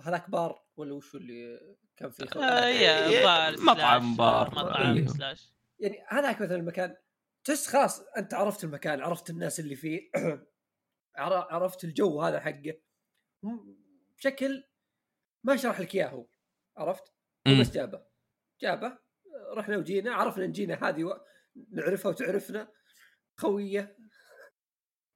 هذاك 0.03 0.31
بار 0.31 0.65
ولا 0.77 0.95
وش 0.95 1.15
اللي 1.15 1.61
كان 1.97 2.11
فيه 2.11 2.25
خلق؟ 2.27 2.43
آه 2.43 2.67
يا 2.69 3.07
إيه، 3.09 3.25
بار 3.25 3.61
مطعم 3.61 4.03
slash 4.03 4.17
بار. 4.19 4.51
مطعم 4.51 4.97
أيوه. 4.97 5.09
slash 5.09 5.53
يعني 5.79 6.05
هذاك 6.09 6.43
مثلا 6.43 6.57
المكان 6.57 6.97
تحس 7.45 7.67
خلاص 7.67 8.01
أنت 8.01 8.35
عرفت 8.35 8.65
المكان 8.65 9.01
عرفت 9.01 9.31
الناس 9.31 9.61
اللي 9.61 9.77
فيه 9.77 10.11
عر- 11.17 11.49
عرفت 11.55 11.85
الجو 11.85 12.23
هذا 12.23 12.41
حقه 12.41 12.81
بشكل 14.17 14.65
ما 15.45 15.57
شرح 15.57 15.81
لك 15.81 15.95
إياه 15.95 16.09
هو 16.09 16.27
عرفت؟ 16.77 17.13
بس 17.61 17.71
جابه 17.71 18.05
جابه 18.61 18.99
رحنا 19.57 19.77
وجينا 19.77 20.15
عرفنا 20.15 20.45
إن 20.45 20.53
جينا 20.53 20.89
هذه 20.89 21.05
و... 21.05 21.21
نعرفها 21.71 22.11
وتعرفنا 22.11 22.73
خوية 23.37 23.97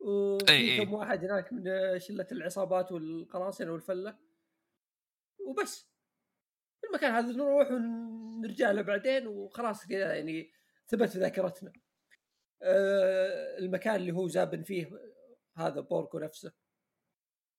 وفي 0.05 0.51
إي. 0.53 0.85
كم 0.85 0.93
واحد 0.93 1.25
هناك 1.25 1.53
من 1.53 1.65
شلة 1.99 2.27
العصابات 2.33 2.93
والقراصنة 2.93 3.73
والفلة. 3.73 4.19
وبس. 5.39 5.91
المكان 6.85 7.13
هذا 7.13 7.33
نروح 7.33 7.71
ونرجع 7.71 8.71
له 8.71 8.83
بعدين 8.83 9.27
وخلاص 9.27 9.87
كذا 9.87 10.15
يعني 10.15 10.53
ثبت 10.87 11.09
في 11.09 11.19
ذاكرتنا. 11.19 11.73
آه، 12.63 13.59
المكان 13.59 13.95
اللي 13.97 14.13
هو 14.13 14.29
زابن 14.29 14.63
فيه 14.63 14.91
هذا 15.57 15.81
بوركو 15.81 16.19
نفسه. 16.19 16.53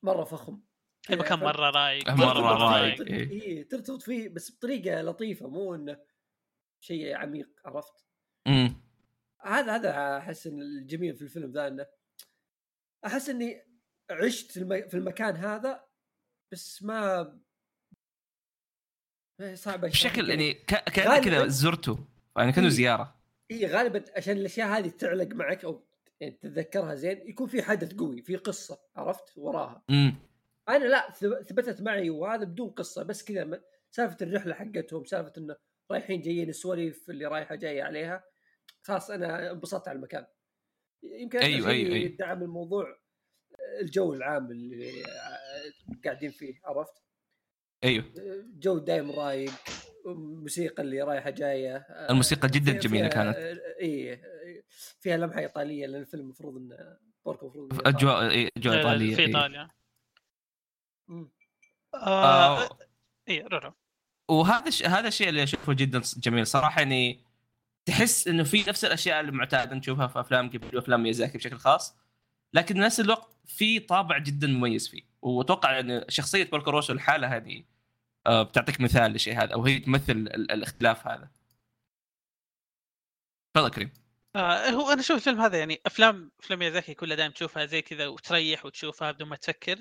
مرة 0.03 0.23
فخم. 0.23 0.61
المكان 1.09 1.39
مرة 1.39 1.69
رايق 1.69 2.15
فيه- 2.15 2.23
رايق،. 2.23 3.01
إيه 3.01 3.67
ترتبط 3.67 4.01
فيه 4.01 4.29
بس 4.29 4.57
بطريقة 4.57 5.01
لطيفة 5.01 5.47
مو 5.47 5.75
إنه 5.75 5.97
شيء 6.79 7.15
عميق 7.15 7.49
عرفت؟ 7.65 8.05
امم 8.47 8.81
هذا 9.41 9.75
هذا 9.75 10.17
أحس 10.17 10.47
إن 10.47 10.61
الجميل 10.61 11.15
في 11.15 11.21
الفيلم 11.21 11.51
ذا 11.51 11.67
إنه 11.67 11.85
أحس 13.05 13.29
إني 13.29 13.61
عشت 14.11 14.51
في 14.51 14.57
الم- 14.57 14.87
في 14.87 14.93
المكان 14.97 15.35
هذا 15.35 15.85
بس 16.51 16.83
ما 16.83 17.23
ما 19.39 19.55
صعب 19.55 19.81
بشكل 19.81 20.29
يعني. 20.29 20.53
ك- 20.53 20.89
كأنك 20.89 21.23
كذا 21.25 21.47
زرته 21.47 22.07
يعني 22.37 22.51
كأنه 22.51 22.67
إيه. 22.67 22.71
زيارة. 22.73 23.15
اي 23.51 23.65
غالبا 23.67 24.03
عشان 24.17 24.37
الأشياء 24.37 24.67
هذه 24.67 24.89
تعلق 24.89 25.27
معك 25.35 25.65
أو 25.65 25.83
يعني 26.19 26.33
تتذكرها 26.33 26.95
زين 26.95 27.29
يكون 27.29 27.47
في 27.47 27.63
حدث 27.63 27.93
قوي 27.93 28.21
في 28.21 28.35
قصة 28.35 28.79
عرفت؟ 28.95 29.37
وراها. 29.37 29.83
امم 29.89 30.15
أنا 30.69 30.85
لا 30.85 31.11
ثب- 31.11 31.41
ثبتت 31.41 31.81
معي 31.81 32.09
وهذا 32.09 32.43
بدون 32.43 32.69
قصة 32.69 33.03
بس 33.03 33.23
كذا 33.23 33.61
سالفة 33.91 34.17
الرحلة 34.21 34.53
حقتهم 34.53 35.05
سالفة 35.05 35.33
إنه 35.37 35.55
رايحين 35.91 36.21
جايين 36.21 36.49
السواليف 36.49 37.09
اللي 37.09 37.25
رايحة 37.25 37.55
جاية 37.55 37.83
عليها 37.83 38.23
خلاص 38.83 39.11
أنا 39.11 39.51
انبسطت 39.51 39.87
على 39.87 39.95
المكان. 39.95 40.25
يمكن 41.19 41.39
أيوة، 41.39 41.69
أيوة، 41.69 41.95
أيوة. 41.95 42.15
دعم 42.15 42.43
الموضوع 42.43 42.97
الجو 43.81 44.13
العام 44.13 44.51
اللي 44.51 45.03
قاعدين 46.05 46.31
فيه 46.31 46.61
عرفت 46.65 46.93
أيوه 47.83 48.05
جو 48.59 48.77
دايم 48.77 49.11
رايق 49.11 49.51
الموسيقى 50.05 50.83
اللي 50.83 51.01
رايحة 51.01 51.29
جاية 51.29 51.75
الموسيقى 52.09 52.47
جداً 52.47 52.79
فيها- 52.79 53.07
كانت. 53.07 53.35
اي 53.81 54.21
فيها 54.99 55.17
لمحة 55.17 55.39
إيطالية 55.39 55.85
لأن 55.87 56.01
الفيلم 56.01 56.23
المفروض 56.23 56.57
إنه 56.57 56.97
بوركو 57.25 57.45
المفروض 57.47 57.73
إنه 57.87 57.97
اجواء 57.97 58.29
إيه، 58.29 58.49
أجواء 58.57 58.77
إيطالية 58.77 59.15
في 59.15 59.21
إيه. 59.21 59.27
إيطاليا. 59.27 59.67
آه 61.93 62.63
آه، 62.63 62.77
اي 63.29 63.41
رورو 63.41 63.73
وهذا 64.29 64.67
الش... 64.67 64.83
هذا 64.83 65.07
الشيء 65.07 65.29
اللي 65.29 65.43
أشوفه 65.43 65.73
جدا 65.73 66.01
جميل 66.17 66.47
صراحة 66.47 66.81
يعني 66.81 67.23
تحس 67.85 68.27
إنه 68.27 68.43
في 68.43 68.63
نفس 68.67 68.85
الأشياء 68.85 69.19
المعتاده 69.19 69.75
نشوفها 69.75 70.07
في 70.07 70.19
أفلام 70.19 70.49
جيبلي 70.49 70.75
وافلام 70.75 71.03
ميازاكي 71.03 71.37
بشكل 71.37 71.57
خاص 71.57 71.95
لكن 72.53 72.79
نفس 72.79 72.99
الوقت 72.99 73.37
في 73.45 73.79
طابع 73.79 74.17
جدا 74.17 74.47
مميز 74.47 74.87
فيه. 74.89 75.01
وأتوقع 75.21 75.79
إن 75.79 76.05
شخصية 76.09 76.43
Porco 76.43 76.68
Rosso 76.68 76.93
الحالة 76.93 77.35
هذه 77.35 77.63
آه، 78.27 78.43
بتعطيك 78.43 78.81
مثال 78.81 79.11
للشيء 79.11 79.37
هذا 79.43 79.53
أو 79.53 79.65
هي 79.65 79.79
تمثل 79.79 80.11
ال- 80.11 80.51
الاختلاف 80.51 81.07
هذا. 81.07 81.31
تفضل 83.53 83.69
كريم. 83.69 83.93
آه 84.35 84.69
هو 84.69 84.91
أنا 84.91 85.01
أشوف 85.01 85.17
الفيلم 85.17 85.41
هذا 85.41 85.57
يعني 85.57 85.81
افلام 85.85 86.31
أفلام 86.39 86.59
ميازاكي 86.59 86.93
كلها 86.93 87.15
دائما 87.17 87.33
تشوفها 87.33 87.65
زي 87.65 87.81
كذا 87.81 88.07
وتريح 88.07 88.65
وتشوفها 88.65 89.11
بدون 89.11 89.27
ما 89.29 89.35
تفكر. 89.35 89.77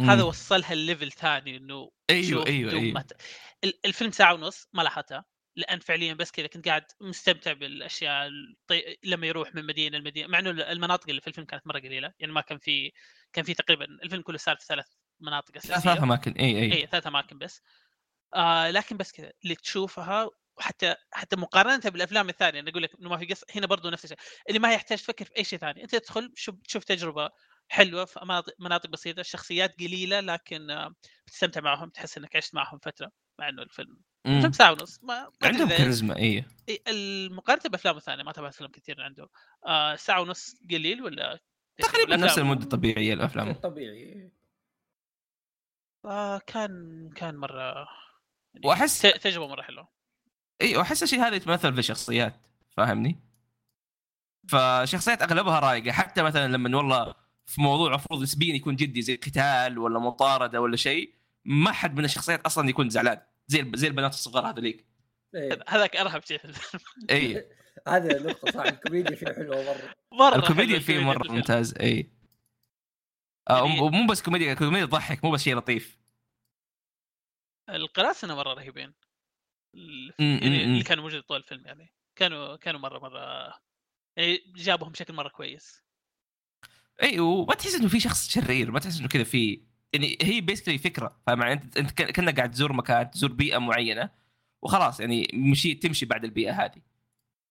هذا 0.00 0.22
مم. 0.22 0.28
وصلها 0.28 0.72
ال 0.72 0.79
level 0.79 1.12
ثاني 1.12 1.56
إنه 1.56 1.90
أيوه 2.10 2.46
أيوه 2.46 2.72
أيوه. 2.72 3.00
ت- 3.00 3.16
ال- 3.64 3.78
الفيلم 3.84 4.10
ساعة 4.10 4.34
ونص 4.34 4.68
ما 4.72 4.82
لاحظتها. 4.82 5.24
لأن 5.56 5.78
فعليا 5.78 6.14
بس 6.14 6.30
كذا 6.30 6.46
كنت 6.46 6.68
قاعد 6.68 6.84
مستمتع 7.00 7.52
بالأشياء 7.52 8.28
الطي... 8.28 8.96
لما 9.04 9.26
يروح 9.26 9.54
من 9.54 9.66
مدينة 9.66 9.98
لمدينة 9.98 10.28
مع 10.28 10.38
إنه 10.38 10.50
المناطق 10.50 11.08
اللي 11.08 11.20
في 11.20 11.26
الفيلم 11.26 11.46
كانت 11.46 11.66
مرة 11.66 11.78
قليلة 11.78 12.12
يعني 12.18 12.32
ما 12.32 12.40
كان 12.40 12.58
في 12.58 12.92
كان 13.32 13.44
في 13.44 13.54
تقريبا 13.54 13.84
الفيلم 13.84 14.22
كله 14.22 14.38
صار 14.38 14.56
في 14.56 14.66
ثلاث 14.66 14.86
مناطق 15.20 15.56
اساسيه 15.56 15.80
ثلاث 15.80 16.02
أماكن 16.02 16.32
إي 16.32 16.58
إي. 16.58 16.72
إي 16.72 16.86
ثلاث 16.86 17.06
أماكن 17.06 17.38
بس. 17.38 17.62
آه 18.34 18.70
لكن 18.70 18.96
بس 18.96 19.12
كذا 19.12 19.32
اللي 19.44 19.54
تشوفها 19.54 20.28
وحتى 20.56 20.94
حتى 21.12 21.36
مقارنة 21.36 21.90
بالأفلام 21.90 22.28
الثانية 22.28 22.60
أنا 22.60 22.70
أقول 22.70 22.82
لك 22.82 22.90
إنه 23.00 23.08
ما 23.10 23.18
في 23.18 23.26
قصه 23.26 23.46
هنا 23.54 23.66
برضو 23.66 23.90
نفس 23.90 24.04
الشيء. 24.04 24.18
اللي 24.48 24.58
ما 24.58 24.72
يحتاج 24.72 24.98
تفكر 24.98 25.24
في 25.24 25.36
أي 25.38 25.44
شيء 25.44 25.58
ثاني 25.58 25.82
أنت 25.82 25.96
تدخل 25.96 26.32
شوف 26.36 26.54
تشوف 26.64 26.84
تجربة 26.84 27.30
حلوة 27.68 28.04
في 28.04 28.20
مناطق 28.22 28.54
مناطق 28.58 28.90
بسيطة 28.90 29.20
الشخصيات 29.20 29.74
قليلة 29.80 30.20
لكن 30.20 30.70
آه، 30.70 30.94
بتستمتع 31.26 31.60
معهم 31.60 31.90
تحس 31.90 32.18
إنك 32.18 32.36
عشت 32.36 32.54
معهم 32.54 32.78
فترة. 32.78 33.23
مع 33.38 33.48
إنه 33.48 33.62
الفيلم. 33.62 34.00
الفيلم 34.26 34.52
ساعة 34.52 34.72
ونص 34.72 35.00
ما 35.02 35.30
عندهم 35.42 35.68
كاريزما 35.68 36.16
اي 36.16 36.44
إيه، 36.68 36.82
المقارنة 36.88 37.62
بافلام 37.70 37.96
الثانية 37.96 38.22
ما 38.22 38.32
تابعت 38.32 38.54
افلام 38.54 38.70
كثير 38.70 39.02
عنده 39.02 39.28
آه 39.66 39.96
ساعة 39.96 40.20
ونص 40.20 40.56
قليل 40.70 41.02
ولا؟ 41.02 41.40
تقريبا 41.78 42.16
نفس؟ 42.16 42.38
المدة 42.38 42.62
الطبيعية 42.62 43.14
الأفلام. 43.14 43.52
طبيعي 43.52 44.30
آه 46.04 46.38
كان 46.38 47.10
كان 47.16 47.36
مرة 47.36 47.88
يعني 48.54 48.66
واحس 48.66 49.02
تجربة 49.02 49.46
مرة 49.46 49.62
حلوة. 49.62 49.88
اي 50.62 50.76
وأحس 50.76 51.02
الشيء 51.02 51.20
هذا 51.20 51.36
يتمثل 51.36 51.72
في 51.72 51.78
الشخصيات 51.78 52.34
فاهمني؟ 52.76 53.20
فشخصيات 54.48 55.22
أغلبها 55.22 55.60
رايقه 55.60 55.92
حتى 55.92 56.22
مثلا 56.22 56.52
لما 56.52 56.76
والله 56.76 57.14
في 57.46 57.60
موضوع 57.60 57.88
المفروض 57.88 58.22
نسبيا 58.22 58.54
يكون 58.54 58.76
جدي 58.76 59.02
زي 59.02 59.16
قتال 59.16 59.78
ولا 59.78 59.98
مطاردة 59.98 60.60
ولا 60.60 60.76
شيء 60.76 61.14
ما 61.44 61.72
حد 61.72 61.96
من 61.98 62.04
الشخصيات 62.04 62.40
أصلا 62.46 62.68
يكون 62.68 62.90
زعلان. 62.90 63.20
زي 63.46 63.72
زي 63.74 63.86
البنات 63.88 64.12
الصغار 64.12 64.50
هذوليك 64.50 64.86
إيه. 65.34 65.64
هذاك 65.68 65.96
أرهب 65.96 66.24
شيء. 66.24 66.38
في 66.38 66.44
الفيلم 66.44 66.82
اي 67.10 67.48
هذا 67.88 68.22
نقطة 68.22 68.50
صح. 68.52 68.64
الكوميديا 68.64 69.16
فيه 69.16 69.26
حلوة 69.26 69.64
مرة. 69.64 69.94
مرة 70.12 70.36
الكوميديا 70.36 70.78
فيه 70.78 70.98
الفيلم. 70.98 71.34
ممتاز. 71.36 71.74
اي 71.80 72.10
آه 73.50 73.66
يعني- 73.66 73.80
ومو 73.80 74.06
بس 74.06 74.22
كوميديا 74.22 74.54
كوميديا 74.54 74.86
تضحك 74.86 75.24
مو 75.24 75.30
بس 75.30 75.42
شيء 75.42 75.56
لطيف. 75.56 75.98
القراصنة 77.70 78.34
مرة 78.36 78.54
رهيبين. 78.54 78.94
يعني. 80.18 80.38
اللي 80.64 80.82
كانوا 80.82 81.02
موجودين 81.04 81.22
طول 81.22 81.36
الفيلم 81.36 81.66
يعني. 81.66 81.92
كانوا 82.16 82.56
كانوا 82.56 82.80
مره 82.80 82.98
مرة 82.98 83.54
يعني 84.16 84.52
جابهم 84.56 84.92
بشكل 84.92 85.14
مرة 85.14 85.28
كويس. 85.28 85.82
اي 87.02 87.20
وما 87.20 87.54
تحس 87.54 87.74
إنه 87.74 87.88
في 87.88 88.00
شخص 88.00 88.28
شرير 88.28 88.70
ما 88.70 88.78
تحس 88.80 88.98
إنه 88.98 89.08
كذا 89.08 89.24
في 89.24 89.64
يعني 89.94 90.18
هي 90.22 90.40
basically 90.40 90.78
فكرة 90.78 91.22
فاهم 91.26 91.42
انت 91.42 91.76
أنت 91.76 91.90
كأنك 91.90 92.36
قاعد 92.36 92.50
تزور 92.50 92.72
مكان 92.72 93.10
تزور 93.10 93.32
بيئة 93.32 93.58
معينة 93.58 94.10
وخلاص 94.62 95.00
يعني 95.00 95.28
مشي 95.34 95.74
تمشي 95.74 96.06
بعد 96.06 96.24
البيئة 96.24 96.64
هذه. 96.64 96.82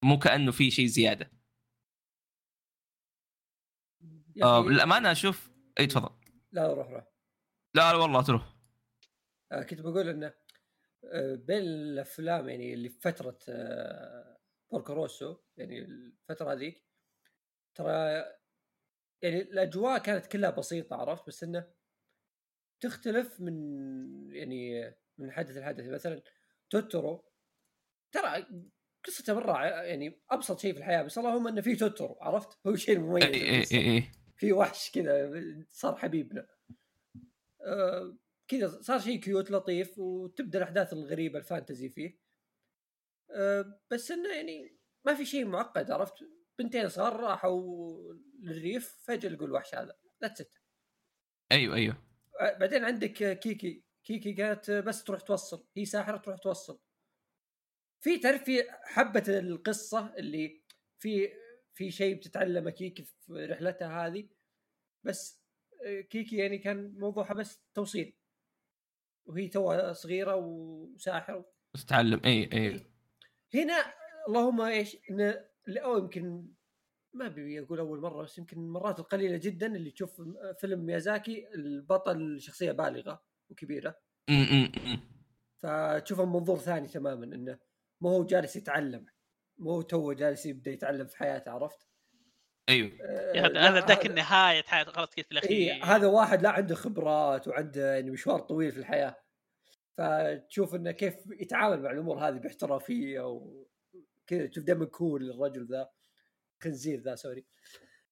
مو 0.03 0.19
كأنه 0.19 0.51
في 0.51 0.71
شيء 0.71 0.85
زيادة. 0.85 1.31
يا 4.35 4.45
آه 4.45 4.61
للأمانة 4.61 5.11
أشوف 5.11 5.51
إي 5.79 5.87
تفضل. 5.87 6.09
لا 6.51 6.73
روح 6.73 6.87
روح. 6.89 7.03
لا 7.75 7.93
لا 7.93 7.95
والله 7.95 8.21
تروح. 8.21 8.55
آه 9.51 9.63
كنت 9.63 9.81
بقول 9.81 10.09
إنه 10.09 10.33
آه 11.13 11.35
بين 11.35 11.61
الأفلام 11.61 12.49
يعني 12.49 12.73
اللي 12.73 12.89
في 12.89 12.99
فترة 12.99 13.39
آه 13.49 14.37
بوركو 14.71 14.93
روسو 14.93 15.37
يعني 15.57 15.79
الفترة 15.79 16.53
هذيك 16.53 16.83
ترى 17.75 18.23
يعني 19.21 19.41
الأجواء 19.41 19.97
كانت 19.97 20.25
كلها 20.25 20.49
بسيطة 20.49 20.95
عرفت؟ 20.95 21.27
بس 21.27 21.43
إنه 21.43 21.67
تختلف 22.83 23.41
من 23.41 23.55
يعني 24.33 24.93
من 25.17 25.31
حدث 25.31 25.57
لحدث. 25.57 25.87
مثلا 25.89 26.21
توتورو 26.69 27.25
ترى 28.11 28.47
قصته 29.03 29.33
مرة 29.33 29.51
ع- 29.51 29.83
يعني 29.83 30.21
أبسط 30.31 30.59
شيء 30.59 30.73
في 30.73 30.79
الحياة 30.79 31.03
بس 31.03 31.17
اللهم 31.17 31.47
إنه 31.47 31.61
في 31.61 31.75
توتورو 31.75 32.17
عرفت؟ 32.21 32.67
هو 32.67 32.75
شيء 32.75 32.99
مميز. 32.99 33.23
إي 33.23 33.49
إي. 33.73 33.95
إي. 33.97 34.03
في 34.37 34.53
وحش 34.53 34.91
كذا 34.91 35.31
صار 35.69 35.95
حبيبنا. 35.95 36.47
آه، 37.61 38.17
كذا 38.47 38.81
صار 38.81 38.99
شيء 38.99 39.19
cute 39.19 39.51
لطيف 39.51 39.99
وتبدأ 39.99 40.57
الأحداث 40.57 40.93
الغريبة 40.93 41.39
ال 41.39 41.46
fantasy 41.46 41.89
فيه. 41.89 42.19
آه، 43.31 43.79
بس 43.91 44.11
إنه 44.11 44.35
يعني 44.35 44.77
ما 45.05 45.13
في 45.13 45.25
شيء 45.25 45.45
معقد 45.45 45.91
عرفت؟ 45.91 46.13
بنتين 46.59 46.89
صغار 46.89 47.19
راحوا 47.19 48.13
للريف 48.39 48.97
فجأة 49.03 49.29
يقول 49.31 49.49
الوحش 49.49 49.75
هذا. 49.75 49.95
that's 50.21 50.41
it 50.41 50.55
أيوه 51.51 51.75
أيوه. 51.75 52.12
بعدين 52.51 52.83
عندك 52.83 53.39
كيكي. 53.39 53.83
كيكي 54.03 54.33
كانت 54.33 54.71
بس 54.71 55.03
تروح 55.03 55.21
توصل. 55.21 55.67
هي 55.77 55.85
ساحرة 55.85 56.17
تروح 56.17 56.37
توصل. 56.37 56.79
في 58.03 58.17
تعرف 58.19 58.43
في 58.43 58.63
حبة 58.83 59.23
القصة 59.27 60.15
اللي 60.17 60.63
في 60.99 61.33
في 61.73 61.91
شيء 61.91 62.15
بتتعلمه 62.15 62.69
كيكي 62.69 63.03
في 63.03 63.45
رحلتها 63.45 64.07
هذه. 64.07 64.29
بس 65.03 65.43
كيكي 66.09 66.37
يعني 66.37 66.57
كان 66.57 66.93
موضوعها 66.97 67.33
بس 67.33 67.61
توصيل. 67.73 68.17
وهي 69.25 69.47
توها 69.47 69.93
صغيرة 69.93 70.35
وساحرة. 70.35 71.53
بس 71.73 71.85
تتعلم 71.85 72.21
اي 72.25 72.49
اي 72.53 72.85
هنا 73.53 73.93
اللهم 74.27 74.61
إيش 74.61 74.97
انه 75.09 75.45
أو 75.69 75.97
يمكن 75.97 76.47
ما 77.13 77.25
أبي 77.25 77.59
أقول 77.59 77.79
أول 77.79 78.01
مرة 78.01 78.23
بس 78.23 78.37
يمكن 78.37 78.57
المرات 78.57 78.99
القليلة 78.99 79.37
جدا 79.37 79.75
اللي 79.75 79.91
تشوف 79.91 80.21
فيلم 80.59 80.85
ميازاكي 80.85 81.47
البطل 81.55 82.41
شخصية 82.41 82.71
بالغة 82.71 83.23
وكبيرة. 83.49 83.95
فتشوفه 85.63 86.25
من 86.25 86.31
منظور 86.31 86.57
ثاني 86.57 86.87
تماما 86.87 87.25
إنه 87.25 87.59
ما 88.01 88.09
هو 88.09 88.25
جالس 88.25 88.55
يتعلم 88.55 89.05
مو 89.57 89.71
هو 89.71 89.81
تو 89.81 90.13
جالس 90.13 90.45
يبدأ 90.45 90.71
يتعلم 90.71 91.07
في 91.07 91.17
حياته 91.17 91.51
عرفت؟ 91.51 91.87
أيوه. 92.69 92.91
آه، 93.01 93.39
هذا 93.39 93.47
لا، 93.47 93.69
هذا 93.69 93.85
ذاك 93.85 94.05
النهاية 94.05 94.63
حياته 94.63 94.91
غلط 94.91 95.13
كيف 95.13 95.25
في 95.25 95.31
الأخير. 95.31 95.51
إيه 95.51 95.83
هذا 95.83 96.07
واحد 96.07 96.41
لا 96.41 96.49
عنده 96.49 96.75
خبرات 96.75 97.47
وعنده 97.47 97.93
يعني 97.95 98.11
مشوار 98.11 98.39
طويل 98.39 98.71
في 98.71 98.77
الحياة. 98.77 99.15
فتشوف 99.97 100.75
إنه 100.75 100.91
كيف 100.91 101.15
يتعامل 101.39 101.81
مع 101.81 101.91
الأمور 101.91 102.27
هذه 102.27 102.37
باحترافية 102.37 103.21
وكذا 103.21 104.45
تشوف 104.47 104.63
دائما 104.63 104.85
cool 104.85 105.31
الرجل 105.31 105.67
ذا. 105.67 105.89
خنزير 106.63 106.99
ذا 106.99 107.15
sorry. 107.15 107.45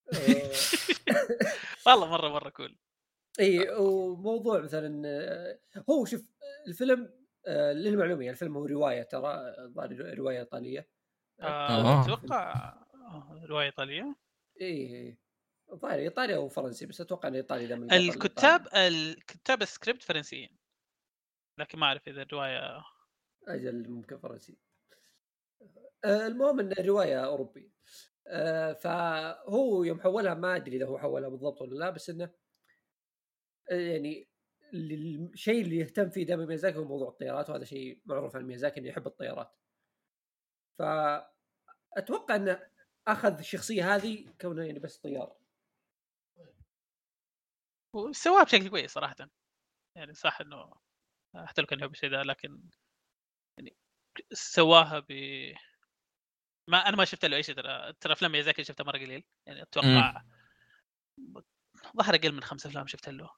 آه، 0.13 0.51
والله 1.85 2.07
مرة 2.07 2.29
مرة 2.29 2.49
cool 2.49 2.77
إي 3.39 3.69
وموضوع 3.69 4.59
مثلا 4.59 5.01
آه، 5.05 5.59
هو 5.89 6.05
شوف 6.05 6.21
الفيلم 6.67 7.13
آه 7.47 7.73
للمعلومه 7.73 8.21
يعني 8.21 8.29
الفيلم 8.29 8.57
هو 8.57 8.65
رواية 8.65 9.03
ترى 9.03 9.55
الظاهر 9.59 10.17
رواية 10.17 10.39
إيطالية. 10.39 10.89
آه، 11.41 12.03
أتوقع 12.03 12.53
آه، 12.93 13.45
رواية 13.49 13.65
إيطالية. 13.65 14.15
إيه 14.61 15.17
الظاهر 15.71 15.99
إيطاليا 15.99 16.35
أو 16.35 16.47
فرنسي 16.49 16.85
بس 16.85 17.01
أتوقع 17.01 17.29
إن 17.29 17.35
ايطالي 17.35 17.67
دائما 17.67 17.97
الكتاب 17.97 18.67
الكتاب 18.75 19.61
السكريبت 19.61 20.03
فرنسيين. 20.03 20.57
لكن 21.57 21.79
ما 21.79 21.85
أعرف 21.85 22.07
إذا 22.07 22.21
الرواية 22.21 22.83
أجل 23.47 23.89
ممكن 23.89 24.17
فرنسي. 24.17 24.57
آه 26.05 26.27
المهم 26.27 26.59
إن 26.59 26.71
الرواية 26.71 27.25
اوروبي 27.25 27.71
آه 28.31 28.73
فهو 28.73 29.83
يوم 29.83 30.01
حولها 30.01 30.33
ما 30.33 30.55
أدري 30.55 30.77
إذا 30.77 30.85
هو 30.85 30.97
حولها 30.97 31.29
بالضبط 31.29 31.61
ولا 31.61 31.75
لا 31.79 31.89
بس 31.89 32.09
إنه 32.09 32.29
آه، 33.71 33.75
يعني 33.75 34.27
الشيء 34.73 35.61
اللي 35.61 35.77
يهتم 35.77 36.09
فيه 36.09 36.25
دائما 36.25 36.45
ميازاكي 36.45 36.77
هو 36.77 36.83
موضوع 36.83 37.09
الطيارات 37.09 37.49
وهذا 37.49 37.63
شيء 37.65 38.01
معروف 38.05 38.35
عن 38.35 38.43
ميازاكي 38.43 38.79
إنه 38.79 38.89
يحب 38.89 39.07
الطيارات. 39.07 39.55
فاتوقع 40.79 42.35
إنه 42.35 42.69
أخذ 43.07 43.37
الشخصية 43.39 43.95
هذه 43.95 44.33
كونه 44.41 44.63
يعني 44.63 44.79
بس 44.79 44.97
طيار. 44.97 45.37
وسواها 47.95 48.43
بشكل 48.43 48.69
كويس 48.69 48.91
صراحة. 48.91 49.15
يعني 49.97 50.13
صح 50.13 50.41
إنه 50.41 50.73
حتى 51.35 51.61
لو 51.61 51.67
كان 51.67 51.79
يحب 51.79 51.91
الشيء 51.91 52.09
ذا 52.09 52.23
لكن 52.23 52.61
يعني 53.57 53.75
سواها 54.33 54.99
ب 54.99 55.11
ما 56.67 56.77
أنا 56.77 56.97
ما 56.97 57.05
شفت 57.05 57.25
له 57.25 57.37
اي 57.37 57.43
شيء 57.43 57.55
ترى 57.55 57.93
ترى 58.01 58.13
أفلام 58.13 58.31
ميازاكي 58.31 58.63
شفتها 58.63 58.83
مرة 58.83 58.97
قليل 58.97 59.23
يعني 59.45 59.61
أتوقع 59.61 60.23
ظهر 61.97 62.15
أقل 62.15 62.31
من 62.31 62.43
خمس 62.43 62.65
أفلام 62.65 62.87
شفتها 62.87 63.11
له. 63.11 63.29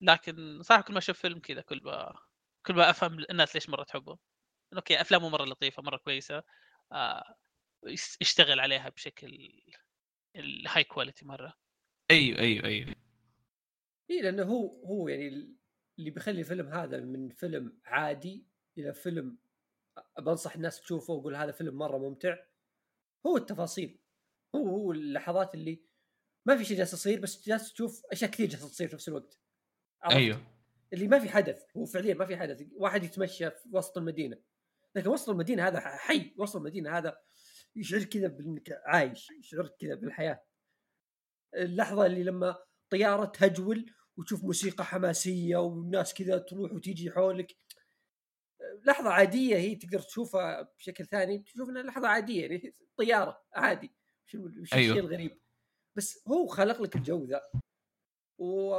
لكن 0.00 0.62
صراحة 0.62 0.82
كل 0.82 0.92
ما 0.92 0.98
أشوف 0.98 1.18
فيلم 1.18 1.38
كذا 1.38 1.60
كل 1.60 1.80
ما 1.84 2.18
كل 2.66 2.74
ما 2.74 2.90
أفهم 2.90 3.18
الناس 3.30 3.54
ليش 3.54 3.68
مرة 3.68 3.84
تحبه. 3.84 4.18
okay 4.76 5.00
أفلامه 5.00 5.28
مرة 5.28 5.44
لطيفة 5.44 5.82
مرة 5.82 5.96
كويسة 5.96 6.42
آه 6.92 7.34
يشتغل 8.20 8.60
عليها 8.60 8.88
بشكل 8.88 9.60
ال 10.36 10.84
high 10.84 10.99
quality 10.99 11.24
مرة. 11.26 11.54
أيوه 12.10 12.38
أيوه 12.38 12.64
أيوه. 12.64 12.94
اي 14.10 14.22
لأنه 14.22 14.42
هو 14.42 14.84
هو 14.86 15.08
يعني 15.08 15.56
اللي 15.98 16.10
بيخلي 16.10 16.40
الفيلم 16.40 16.68
هذا 16.68 17.00
من 17.00 17.28
فيلم 17.28 17.80
عادي 17.86 18.46
إلى 18.78 18.94
فيلم 18.94 19.38
بنصح 20.18 20.54
الناس 20.54 20.80
تشوفه 20.80 21.14
واقول 21.14 21.36
هذا 21.36 21.52
فيلم 21.52 21.74
مرة 21.74 21.98
ممتع. 21.98 22.36
هو 23.26 23.36
التفاصيل. 23.36 24.00
هو 24.54 24.68
هو 24.68 24.92
اللحظات 24.92 25.54
اللي 25.54 25.84
ما 26.46 26.56
في 26.56 26.64
شيء 26.64 26.76
جالس 26.76 26.92
يصير 26.92 27.20
بس 27.20 27.48
جالس 27.48 27.72
تشوف 27.72 28.02
أشياء 28.12 28.30
كثير 28.30 28.48
جالسة 28.48 28.68
تصير 28.68 28.88
في 28.88 28.94
نفس 28.94 29.08
الوقت. 29.08 29.40
عرفت؟ 30.02 30.16
أيوه. 30.16 30.46
اللي 30.92 31.08
ما 31.08 31.18
في 31.18 31.28
حدث. 31.28 31.62
هو 31.76 31.84
فعليا 31.84 32.14
ما 32.14 32.26
في 32.26 32.36
حدث. 32.36 32.62
واحد 32.76 33.04
يتمشى 33.04 33.50
في 33.50 33.68
وسط 33.72 33.98
المدينة. 33.98 34.42
لكن 34.94 35.08
وسط 35.08 35.28
المدينة 35.28 35.68
هذا 35.68 35.80
حي. 35.80 36.34
وسط 36.38 36.56
المدينة 36.56 36.98
هذا 36.98 37.18
يشعر 37.76 38.04
كذا 38.04 38.28
بانك 38.28 38.80
عايش. 38.86 39.30
يشعر 39.30 39.68
كذا 39.80 39.94
بالحياة. 39.94 40.44
اللحظة 41.54 42.06
اللي 42.06 42.22
لما 42.22 42.56
طيارة 42.90 43.24
تهجول 43.24 43.92
وتشوف 44.16 44.44
موسيقى 44.44 44.84
حماسية 44.84 45.56
والناس 45.56 46.14
كذا 46.14 46.38
تروح 46.38 46.72
وتيجي 46.72 47.10
حولك. 47.10 47.56
لحظة 48.86 49.10
عادية 49.10 49.56
هي 49.56 49.74
تقدر 49.74 50.00
تشوفها 50.00 50.72
بشكل 50.78 51.06
ثاني 51.06 51.38
تشوف 51.38 51.68
إنها 51.68 51.82
لحظة 51.82 52.08
عادية 52.08 52.40
يعني 52.42 52.74
طيارة 52.96 53.42
عادي 53.54 53.92
أيوه. 54.34 54.56
الشيء 54.62 54.98
الغريب 54.98 55.38
بس 55.96 56.28
هو 56.28 56.46
خلق 56.46 56.82
لك 56.82 56.96
الجو 56.96 57.24
ذا. 57.24 57.42
و 58.38 58.74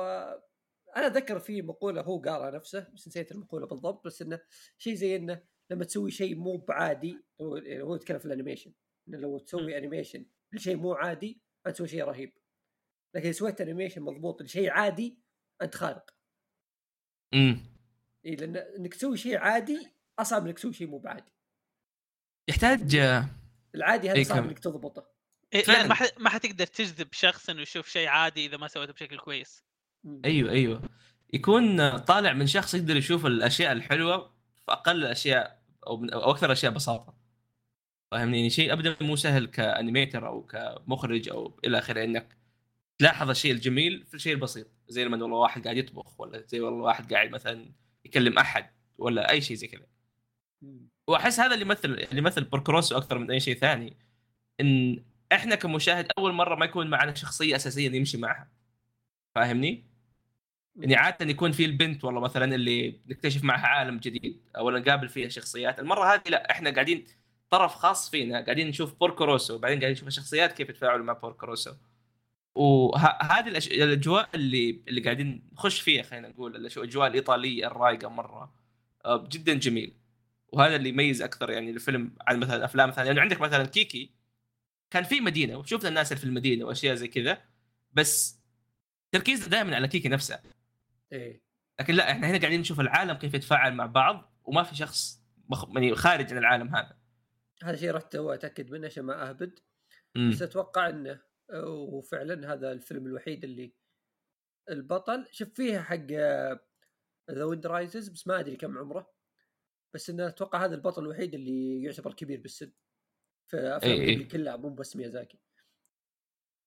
أنا 0.96 1.08
اتذكر 1.08 1.40
في 1.40 1.62
مقولة 1.62 2.02
هو 2.02 2.20
قالها 2.20 2.52
نفسه 2.52 2.90
بس 2.94 3.08
نسيت 3.08 3.32
المقولة 3.32 3.68
بالضبط 3.68 4.06
بس 4.06 4.22
إنه 4.22 4.40
شيء 4.78 4.94
زي 4.94 5.16
إنه 5.16 5.44
لما 5.70 5.86
تسوي 5.86 6.12
شيء 6.12 6.36
مو 6.36 6.58
بعادي 6.58 7.18
هو 7.42 7.58
يعني 7.58 7.84
هو 7.84 7.96
يتكلم 7.96 8.20
في 8.20 8.26
ال 8.26 8.30
animation 8.30 8.74
إنه 9.08 9.18
لو 9.18 9.40
تسوي 9.40 9.78
animation 9.78 10.26
لشيء 10.52 10.76
مو 10.76 10.94
عادي 10.94 11.42
أنت 11.68 11.76
تسوي 11.76 11.88
شيء 11.88 12.04
رهيب. 12.04 12.38
لكن 13.16 13.26
إذا 13.26 13.32
سويت 13.32 13.62
animation 13.62 14.02
مضبوط 14.02 14.42
لشيء 14.42 14.70
عادي 14.70 15.20
أنت 15.62 15.76
خارق. 15.76 16.16
امم 17.34 17.60
اي 18.26 18.36
لأن 18.36 18.56
إنك 18.56 18.94
تسوي 18.94 19.18
شيء 19.18 19.38
عادي 19.38 19.93
أصعب 20.20 20.46
إنك 20.46 20.58
تسوي 20.58 20.74
شيء 20.74 20.88
مو 20.88 20.98
بعادي. 20.98 21.32
يحتاج 22.48 22.96
العادي 23.76 24.10
هذا 24.10 24.24
صعب 24.24 24.44
إنك 24.44 24.60
تضبطه. 24.60 25.14
إيه 25.54 25.66
لا 25.66 25.88
ما 25.88 25.96
ما 26.18 26.30
حتقدر 26.30 26.66
تجذب 26.66 27.14
شخص 27.14 27.50
إنه 27.50 27.62
يشوف 27.62 27.88
شيء 27.88 28.08
عادي 28.08 28.46
إذا 28.46 28.58
ما 28.58 28.68
سويته 28.68 28.94
بشكل 28.94 29.20
كويس. 29.20 29.64
أيوه 30.26 30.52
أيوه. 30.52 30.82
يكون 31.34 31.98
طالع 31.98 32.34
من 32.34 32.48
شخص 32.48 32.74
يقدر 32.74 32.98
يشوف 32.98 33.26
الأشياء 33.26 33.72
الحلوة 33.72 34.34
في 34.66 34.72
أقل 34.72 34.96
الاشياء 34.96 35.64
أو, 35.88 36.06
أو 36.06 36.32
أكثر 36.32 36.46
الاشياء 36.46 36.72
بساطة. 36.72 37.16
فاهمني؟ 38.12 38.38
يعني 38.38 38.50
شيء 38.50 38.74
ابدا 38.74 38.98
مو 39.02 39.16
سهل 39.16 39.46
ك 39.46 39.55
animator 39.55 40.28
أو 40.28 40.46
كمخرج 40.46 41.30
أو 41.30 41.60
إلى 41.66 41.78
آخره 41.78 42.04
إنك 42.04 42.38
تلاحظ 42.98 43.30
الشيء 43.30 43.52
الجميل 43.52 44.06
في 44.06 44.14
الشيء 44.14 44.34
البسيط. 44.34 44.68
زي 44.88 45.04
لما 45.06 45.24
والله 45.24 45.38
واحد 45.38 45.64
قاعد 45.64 45.78
يطبخ 45.78 46.20
ولا 46.20 46.44
زي 46.48 46.60
والله 46.60 46.84
واحد 46.84 47.14
قاعد 47.14 47.30
مثلا 47.30 47.72
يكلم 48.06 48.38
أحد 48.40 48.70
ولا 48.98 49.30
أي 49.30 49.42
شيء 49.42 49.58
زي 49.58 49.68
كذا. 49.68 49.93
وأحس 51.08 51.40
هذا 51.40 51.54
اللي 51.54 51.66
يمثل 51.66 51.90
اللي 51.90 52.18
يمثل 52.18 52.44
Porco 52.44 52.71
Rosso 52.71 52.98
أكثر 52.98 53.18
من 53.18 53.32
أي 53.32 53.40
شيء 53.40 53.56
ثاني. 53.58 53.98
إن 54.62 55.04
إحنا 55.34 55.56
كمشاهد 55.56 56.08
أول 56.18 56.34
مرة 56.34 56.56
ما 56.56 56.66
يكون 56.66 56.90
معنا 56.90 57.14
شخصية 57.14 57.56
أساسية 57.56 57.90
نمشي 57.90 58.18
معها. 58.18 58.52
فاهمني؟ 59.36 59.86
يعني 60.76 60.96
عادة 60.96 61.26
يكون 61.32 61.52
في 61.52 61.66
البنت 61.66 62.04
والله 62.04 62.22
مثلا 62.22 62.56
اللي 62.56 63.02
نكتشف 63.08 63.44
معها 63.44 63.68
عالم 63.68 63.98
جديد 63.98 64.42
أو 64.58 64.70
نقابل 64.70 65.10
فيها 65.10 65.30
شخصيات. 65.30 65.80
المرة 65.80 66.14
هذه 66.14 66.22
لا 66.30 66.52
إحنا 66.52 66.70
قاعدين 66.72 67.06
طرف 67.50 67.76
خاص 67.76 68.10
فينا 68.10 68.42
قاعدين 68.42 68.68
نشوف 68.68 68.94
Porco 69.00 69.28
Rosso 69.28 69.56
وبعدين 69.56 69.80
قاعدين 69.80 69.94
نشوف 69.94 70.08
الشخصيات 70.08 70.54
كيف 70.54 70.70
يتفاعلوا 70.70 71.06
مع 71.06 71.14
Porco 71.14 71.44
Rosso 71.44 71.74
وهذه 72.56 73.48
الأش... 73.48 73.68
الأجواء 73.68 74.30
اللي 74.36 74.84
اللي 74.88 75.02
قاعدين 75.02 75.50
نخش 75.54 75.82
فيها 75.82 76.04
خلينا 76.04 76.28
نقول 76.30 76.56
الأجواء 76.56 77.08
الإيطالية 77.08 77.68
الرايقة 77.68 78.10
مرة. 78.10 78.54
آه، 79.06 79.28
جدا 79.32 79.54
جميل. 79.54 79.94
وهذا 80.54 80.76
اللي 80.76 80.90
يميز 80.90 81.22
أكثر 81.22 81.50
يعني 81.50 81.70
الفيلم 81.70 82.16
عن 82.22 82.40
مثلا 82.40 82.66
افلام 82.66 82.92
ثانية 82.92 83.08
يعني 83.08 83.20
عندك 83.20 83.42
مثلا 83.42 83.66
كيكي 83.66 84.14
كان 84.90 85.04
في 85.04 85.22
مدينة 85.22 85.58
وشفنا 85.58 85.90
الناس 85.90 86.12
اللي 86.12 86.20
في 86.20 86.28
المدينة 86.28 86.66
وأشياء 86.66 86.96
زي 86.96 87.08
كذا 87.08 87.42
بس 87.92 88.40
تركيز 89.12 89.48
دائما 89.48 89.76
على 89.76 89.88
كيكي 89.88 90.10
نفسها 90.10 90.44
إيه. 91.12 91.44
لكن 91.80 91.94
لا 91.94 92.12
إحنا 92.12 92.28
هنا 92.28 92.38
قاعدين 92.38 92.60
نشوف 92.60 92.80
العالم 92.80 93.14
كيف 93.14 93.34
يتفاعل 93.34 93.74
مع 93.74 93.86
بعض 93.86 94.40
وما 94.44 94.64
في 94.64 94.76
شخص 94.76 95.24
مخ... 95.50 95.70
يعني 95.74 95.96
خارج 95.96 96.32
عن 96.32 96.38
العالم 96.38 96.76
هذا. 96.76 96.98
هذا 97.64 97.76
شيء 97.76 97.92
رحت 97.92 98.16
أتأكد 98.16 98.72
منه 98.72 98.86
عشان 98.86 99.04
ما 99.04 99.30
أهبد. 99.30 99.60
م. 100.16 100.30
بس 100.30 100.42
أتوقع 100.42 100.90
إنه 100.90 101.20
وفعلا 101.68 102.54
هذا 102.54 102.72
الفيلم 102.72 103.06
الوحيد 103.06 103.44
اللي 103.44 103.74
البطل 104.70 105.28
شوف 105.32 105.54
فيها 105.54 105.82
حق 105.82 106.12
The 107.32 107.44
Wind 107.44 107.68
Rises 107.68 108.10
بس 108.10 108.28
ما 108.28 108.40
أدري 108.40 108.56
كم 108.56 108.78
عمره. 108.78 109.14
بس 109.94 110.10
انه 110.10 110.28
أتوقع 110.28 110.66
هذا 110.66 110.76
البطل 110.76 111.04
الوحيد 111.04 111.34
اللي 111.34 111.84
يعتبر 111.84 112.14
كبير 112.14 112.42
بالسن. 112.42 112.72
في 113.48 113.58
أفلام 113.58 114.00
أي 114.00 114.10
أي. 114.10 114.24
كلها 114.24 114.56
مو 114.56 114.70
بس 114.70 114.96
ميازاكي. 114.96 115.40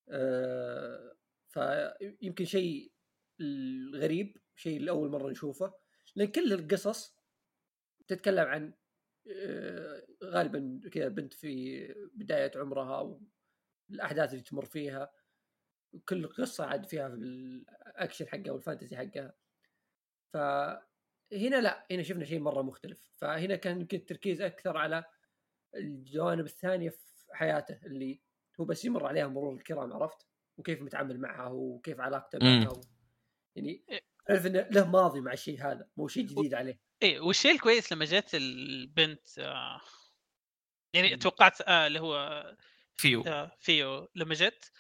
أه 0.09 1.17
فيمكن 1.49 2.45
شيء 2.45 2.93
الغريب 3.41 4.37
شيء 4.55 4.81
لأول 4.81 5.11
مرة 5.11 5.31
نشوفه. 5.31 5.75
لأن 6.17 6.29
كل 6.29 6.53
القصص 6.53 7.17
تتكلم 8.09 8.47
عن 8.47 8.75
آه، 9.31 10.07
غالبا 10.25 10.81
كذا 10.93 11.09
بنت 11.09 11.33
في 11.33 11.87
بداية 12.15 12.53
عمرها 12.57 13.19
والاحداث 13.91 14.33
اللي 14.33 14.43
تمر 14.43 14.65
فيها. 14.65 15.13
وكل 15.93 16.29
قصة 16.29 16.65
عاد 16.65 16.87
فيها 16.87 17.07
الأكشن 17.07 18.27
حقها 18.29 18.51
والفانتزي 18.53 18.97
حقها. 18.97 19.35
فهنا 21.31 21.61
لا 21.61 21.87
هنا 21.91 22.03
شفنا 22.03 22.25
شيء 22.25 22.41
مرة 22.41 22.63
مختلف. 22.63 23.11
فهنا 23.17 23.57
كان 23.57 23.81
يمكن 23.81 23.97
التركيز 23.97 24.41
أكثر 24.41 24.77
على 24.77 25.05
الجوانب 25.77 26.45
الثانية 26.45 26.91
في 26.91 26.99
حياته 27.33 27.79
اللي 27.87 28.21
هو 28.61 28.65
بس 28.65 28.85
يمر 28.85 29.07
عليها 29.07 29.27
مرور 29.27 29.55
الكرام 29.55 29.93
عرفت؟ 29.93 30.27
وكيف 30.57 30.83
متعامل 30.83 31.21
معها 31.21 31.49
وكيف 31.49 32.01
علاقته 32.01 32.39
معها 32.39 32.81
يعني 33.57 33.85
عرف 34.31 34.47
إنه 34.47 34.69
له 34.71 34.91
ماضي 34.91 35.21
مع 35.21 35.33
الشيء 35.33 35.61
هذا 35.61 35.89
مو 35.97 36.09
شيء 36.09 36.27
جديد 36.27 36.55
عليه. 36.55 36.81
إيه 37.03 37.21
والشيء 37.21 37.53
الكويس 37.53 37.93
لما 37.93 38.05
جت 38.05 38.35
البنت 38.35 39.39
آه 39.39 39.81
يعني 40.95 41.17
توقعت 41.17 41.61
آه 41.61 41.87
اللي 41.87 42.01
هو 42.01 42.45
فيو. 42.95 43.23
آه 43.27 43.53
فيو. 43.61 44.09
لما 44.15 44.35
جت 44.35 44.73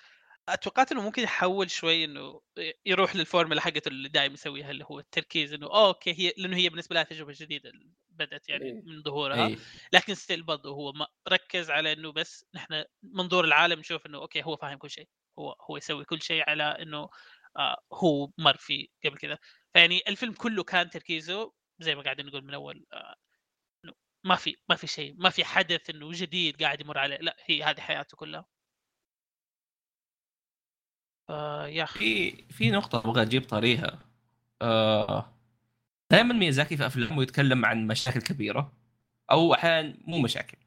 أتوقعت 0.48 0.92
إنه 0.92 1.02
ممكن 1.02 1.22
يحول 1.22 1.70
شوي 1.70 2.04
إنه 2.04 2.40
يروح 2.86 3.16
للفورمولا 3.16 3.60
حقته 3.60 3.88
اللي 3.88 4.08
دائما 4.08 4.34
يسويها 4.34 4.70
اللي 4.70 4.84
هو 4.90 4.98
التركيز 4.98 5.52
إنه 5.52 5.66
okay 5.66 6.14
هي 6.20 6.32
لأنه 6.38 6.56
هي 6.56 6.68
بالنسبة 6.68 6.94
لها 6.94 7.02
تجربة 7.02 7.34
جديدة 7.36 7.72
بدأت 8.10 8.48
يعني 8.48 8.64
إيه. 8.64 8.82
من 8.84 9.02
ظهورها. 9.02 9.46
أي. 9.46 9.58
لكن 9.92 10.14
still 10.14 10.42
برضه 10.42 10.70
هو 10.70 10.92
ما 10.92 11.06
ركز 11.28 11.70
على 11.70 11.92
إنه 11.92 12.12
بس 12.12 12.44
نحن 12.54 12.84
منظور 13.02 13.44
العالم 13.44 13.80
نشوف 13.80 14.06
إنه 14.06 14.18
okay 14.18 14.42
هو 14.42 14.56
فاهم 14.56 14.78
كل 14.78 14.90
شيء. 14.90 15.08
هو 15.38 15.56
هو 15.70 15.76
يسوي 15.76 16.04
كل 16.04 16.22
شيء 16.22 16.50
على 16.50 16.62
إنه 16.64 17.08
آه 17.56 17.76
هو 17.92 18.30
مر 18.38 18.56
فيه 18.56 18.86
قبل 19.04 19.18
كذا 19.18 19.38
فيعني 19.74 20.02
الفيلم 20.08 20.32
كله 20.32 20.64
كان 20.64 20.90
تركيزه 20.90 21.52
زي 21.80 21.94
ما 21.94 22.02
قاعدين 22.02 22.26
نقول 22.26 22.44
من 22.44 22.54
اول 22.54 22.86
آه، 22.92 23.14
ما 24.24 24.36
في 24.36 24.56
ما 24.68 24.76
في 24.76 24.86
شيء 24.86 25.14
ما 25.18 25.30
في 25.30 25.44
حدث 25.44 25.90
إنه 25.90 26.10
جديد 26.12 26.62
قاعد 26.62 26.80
يمر 26.80 26.98
عليه. 26.98 27.16
لا 27.16 27.36
هي 27.46 27.62
هذه 27.62 27.80
حياته 27.80 28.16
كلها. 28.16 28.46
آه 31.30 31.66
يا 31.66 31.82
أخي 31.84 32.30
في 32.50 32.70
نقطة 32.70 32.98
أبغى 32.98 33.22
أجيب 33.22 33.44
طاريها 33.48 33.98
آه 34.62 35.32
دائما 36.10 36.34
ميازاكي 36.34 36.76
في 36.76 36.86
أفلامه 36.86 37.22
يتكلم 37.22 37.64
عن 37.66 37.86
مشاكل 37.86 38.20
كبيرة 38.22 38.72
أو 39.30 39.54
أحيانا 39.54 39.98
مو 40.06 40.18
مشاكل. 40.18 40.58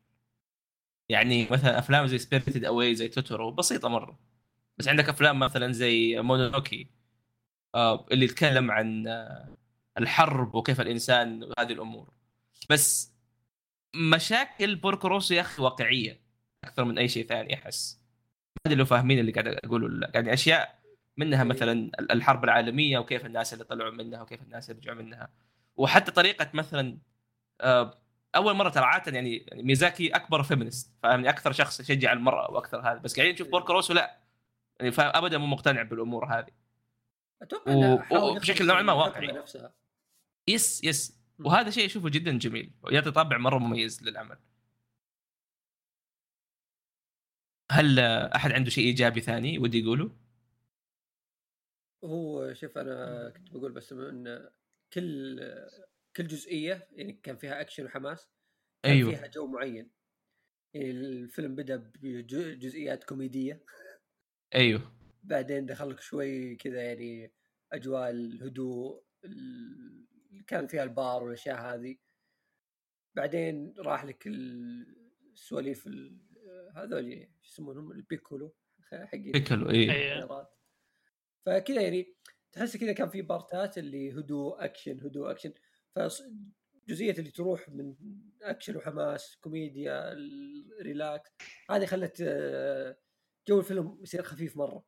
يعني 1.10 1.48
مثلا 1.52 1.80
أفلام 1.80 2.08
زي 2.08 2.18
Spirited 2.18 2.66
Away 2.66 2.96
زي 2.96 3.08
توتورو 3.08 3.52
بسيطة 3.52 3.90
مرة. 3.90 4.20
بس 4.78 4.88
عندك 4.88 5.10
أفلام 5.10 5.40
مثلا 5.40 5.72
زي 5.74 6.22
مونونوكي 6.22 6.88
آه 7.76 8.08
اللي 8.12 8.26
يتكلم 8.26 8.72
عن 8.72 9.08
الحرب 9.98 10.56
وكيف 10.56 10.82
الإنسان 10.82 11.44
وهذه 11.44 11.74
الأمور. 11.74 12.14
بس 12.70 13.14
مشاكل 13.96 14.76
Porco 14.76 15.05
Rosso 15.05 15.34
يا 15.34 15.42
أخي 15.42 15.62
واقعية 15.64 16.22
أكثر 16.64 16.86
من 16.86 16.98
أي 17.00 17.08
شيء 17.10 17.28
ثاني 17.28 17.54
أحس. 17.56 17.99
ادري 18.66 18.78
لو 18.80 18.86
فاهمين 18.86 19.20
اللي 19.20 19.32
قاعد 19.32 19.48
أقوله 19.48 19.86
ولا. 19.86 20.12
يعني 20.14 20.34
أشياء 20.34 20.80
منها 21.18 21.44
مثلا 21.44 21.92
الحرب 22.12 22.44
العالمية 22.44 22.98
وكيف 23.00 23.26
الناس 23.26 23.54
اللي 23.54 23.64
طلعوا 23.64 23.92
منها 23.92 24.22
وكيف 24.22 24.42
الناس 24.42 24.70
اللي 24.70 24.82
رجعوا 24.82 24.98
منها. 24.98 25.30
وحتى 25.76 26.12
طريقة 26.12 26.50
مثلا 26.54 26.98
آه، 27.62 28.02
أول 28.36 28.54
مرة 28.54 28.70
ترى 28.70 28.84
عادة 28.86 29.12
يعني 29.12 29.38
يعني 29.48 29.64
ميازاكي 29.64 30.08
أكبر 30.10 30.44
feminist 30.44 30.94
فاهمني؟ 31.04 31.30
أكثر 31.30 31.52
شخص 31.52 31.80
يشجع 31.80 32.14
المرأة 32.14 32.52
وأكثر 32.52 32.80
هذا. 32.82 32.98
بس 33.00 33.16
قاعدين 33.16 33.34
نشوف 33.34 33.48
Porco 33.48 33.71
Rosso 33.71 33.94
لا 33.94 34.18
يعني 34.80 34.92
فابدا 34.92 35.38
مو 35.38 35.46
مقتنع 35.48 35.82
بالأمور 35.82 36.26
هذه. 36.26 36.52
أتوقع 37.42 37.74
و- 38.12 38.32
وبشكل 38.32 38.68
نوعاً 38.68 38.82
ما 38.82 38.94
واقعي. 38.94 39.44
yes 40.48 40.84
yes. 40.84 41.20
وهذا 41.40 41.70
شيء 41.70 41.86
اشوفه 41.86 42.10
جدا 42.10 42.38
جميل 42.38 42.72
ويعطي 42.84 43.12
طابع 43.12 43.38
مرة 43.38 43.58
مميز 43.58 44.04
للعمل. 44.04 44.38
هل 47.72 48.00
أحد 48.00 48.52
عنده 48.52 48.70
شيء 48.70 48.84
إيجابي 48.86 49.22
ثاني 49.22 49.60
ودي 49.60 49.80
يقوله؟ 49.80 50.12
هو 52.04 52.54
شوف 52.54 52.78
أنا 52.78 53.30
كنت 53.30 53.52
بقول 53.52 53.72
بس 53.72 53.94
إن 53.94 54.50
كل 54.94 55.40
كل 56.16 56.28
جزئية 56.28 56.88
يعني 56.92 57.14
كان 57.14 57.38
فيها 57.38 57.62
أكشن 57.62 57.86
وحماس 57.86 58.30
كان 58.84 58.94
أيوه. 58.94 59.12
فيها 59.12 59.28
جو 59.28 59.48
معين 59.48 59.92
يعني 60.74 60.92
الفيلم 60.92 61.56
بدأ 61.56 61.76
بجزئيات 62.02 63.04
كوميدية 63.04 63.64
أيوه 64.56 64.92
بعدين 65.24 65.66
دخلك 65.66 66.00
شوي 66.02 66.56
كذا 66.56 66.84
يعني 66.84 67.34
أجواء 67.74 68.10
الهدوء 68.10 69.04
ال- 69.26 70.08
اللي 70.32 70.44
كان 70.44 70.68
فيها 70.68 70.84
البار 70.84 71.24
والأشياء 71.24 71.62
هذه 71.62 71.98
بعدين 73.16 73.74
راح 73.78 74.06
لك 74.06 74.28
ال- 74.28 75.12
السواليف 75.34 75.88
ال- 75.88 76.29
هذول 76.76 77.28
شو 77.42 77.52
يسمونهم؟ 77.52 77.92
البيكولو 77.92 78.54
حقين 78.82 79.32
بيكلو 79.32 79.70
اي 79.70 79.92
إيه. 79.92 80.50
فكذا 81.46 81.82
يعني 81.82 82.16
تحس 82.52 82.78
كذا 82.78 82.94
كان 82.94 83.10
في 83.10 83.22
بارتات 83.22 83.78
اللي 83.78 84.12
هدوء 84.14 84.66
أكشن 84.66 85.00
هدوء 85.02 85.32
أكشن. 85.32 85.54
فجزئيه 85.96 87.12
اللي 87.12 87.32
تروح 87.32 87.70
من 87.70 87.96
أكشن 88.42 88.76
وحماس 88.78 89.36
كوميديا 89.36 90.14
ال 90.14 90.34
relax 90.34 91.32
هذه 91.72 91.86
خلت 91.86 92.18
آه، 92.22 92.98
جو 93.48 93.60
الفيلم 93.60 93.98
يصير 94.02 94.24
خفيف 94.24 94.58
مرة. 94.58 94.86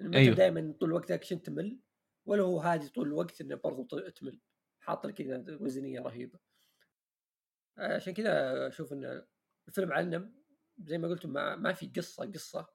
أيوه. 0.00 0.14
أيوه. 0.16 0.34
دائما 0.36 0.74
طول 0.80 0.88
الوقت 0.88 1.10
أكشن 1.10 1.42
تمل 1.42 1.80
ولا 2.26 2.42
هو 2.42 2.60
هادي 2.60 2.88
طول 2.88 3.06
الوقت 3.06 3.40
إنه 3.40 3.54
برضو 3.54 3.82
ط- 3.84 4.12
تمل. 4.12 4.40
حاط 4.80 5.06
لك 5.06 5.14
كذا 5.14 5.44
وزنية 5.60 6.00
رهيبة. 6.00 6.38
عشان 7.78 8.14
كذا 8.14 8.66
أشوف 8.68 8.92
إن 8.92 9.26
الفيلم 9.68 9.92
علم 9.92 10.37
زي 10.84 10.98
ما 10.98 11.08
قلتم 11.08 11.32
ما, 11.32 11.56
ما 11.56 11.72
في 11.72 11.86
قصة 11.96 12.30
قصة. 12.30 12.68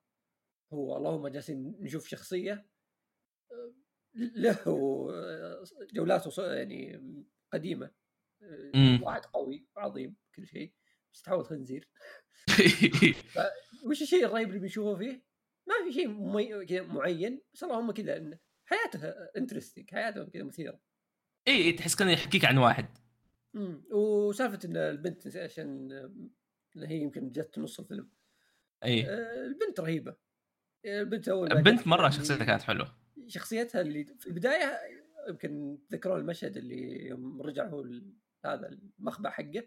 هو 0.73 0.97
اللهم 0.97 1.27
جالسين 1.27 1.75
نشوف 1.79 2.07
شخصية 2.07 2.67
آه، 3.51 3.73
له 4.15 4.57
آه، 4.67 5.63
جولاته 5.93 6.53
يعني 6.53 7.01
قديمة 7.53 7.91
آه،. 8.75 9.03
واحد 9.03 9.25
قوي 9.25 9.67
وعظيم 9.75 10.15
كل 10.35 10.47
شيء 10.47 10.73
بس 11.13 11.21
تحول 11.21 11.45
خنزير 11.45 11.89
وش 13.87 14.01
الشيء 14.01 14.25
الرهيب 14.25 14.49
اللي 14.49 14.59
بنشوفه 14.59 14.95
فيه؟ 14.97 15.23
ما 15.67 15.73
في 15.85 15.93
شيء 15.93 16.83
معين 16.83 17.41
بس 17.53 17.63
اللهم 17.63 17.91
كذا 17.91 18.17
إن 18.17 18.39
حياته 18.65 19.07
interesting 19.37 19.91
حياته 19.91 20.25
كذا 20.25 20.43
مثيرة. 20.43 20.79
اي 21.47 21.53
إي، 21.53 21.71
تحس 21.71 21.95
كأنه 21.95 22.11
يحكيك 22.11 22.45
عن 22.45 22.57
واحد. 22.57 22.97
امم 23.55 23.83
وسالفة 23.91 24.59
إن 24.65 24.77
البنت 24.77 25.37
عشان 25.37 25.91
ان 25.91 26.29
هي 26.77 26.97
يمكن 26.97 27.31
جت 27.31 27.59
نص 27.59 27.79
الفيلم. 27.79 28.09
اي 28.83 29.05
آه، 29.09 29.45
البنت 29.45 29.79
رهيبة. 29.79 30.15
البنت 30.85 31.29
أول 31.29 31.51
البنت 31.51 31.87
مرة 31.87 32.01
يعني 32.01 32.13
شخصيتها 32.13 32.45
كانت 32.45 32.61
حلوة. 32.61 32.95
شخصيتها 33.27 33.81
اللي 33.81 34.05
في 34.19 34.27
البداية 34.27 34.79
يمكن 35.29 35.77
تذكرون 35.89 36.19
المشهد 36.19 36.57
اللي 36.57 37.05
يوم 37.05 37.41
رجع 37.41 37.67
هو 37.67 37.85
هذا 38.45 38.67
المخبأ 38.99 39.29
حقه. 39.29 39.63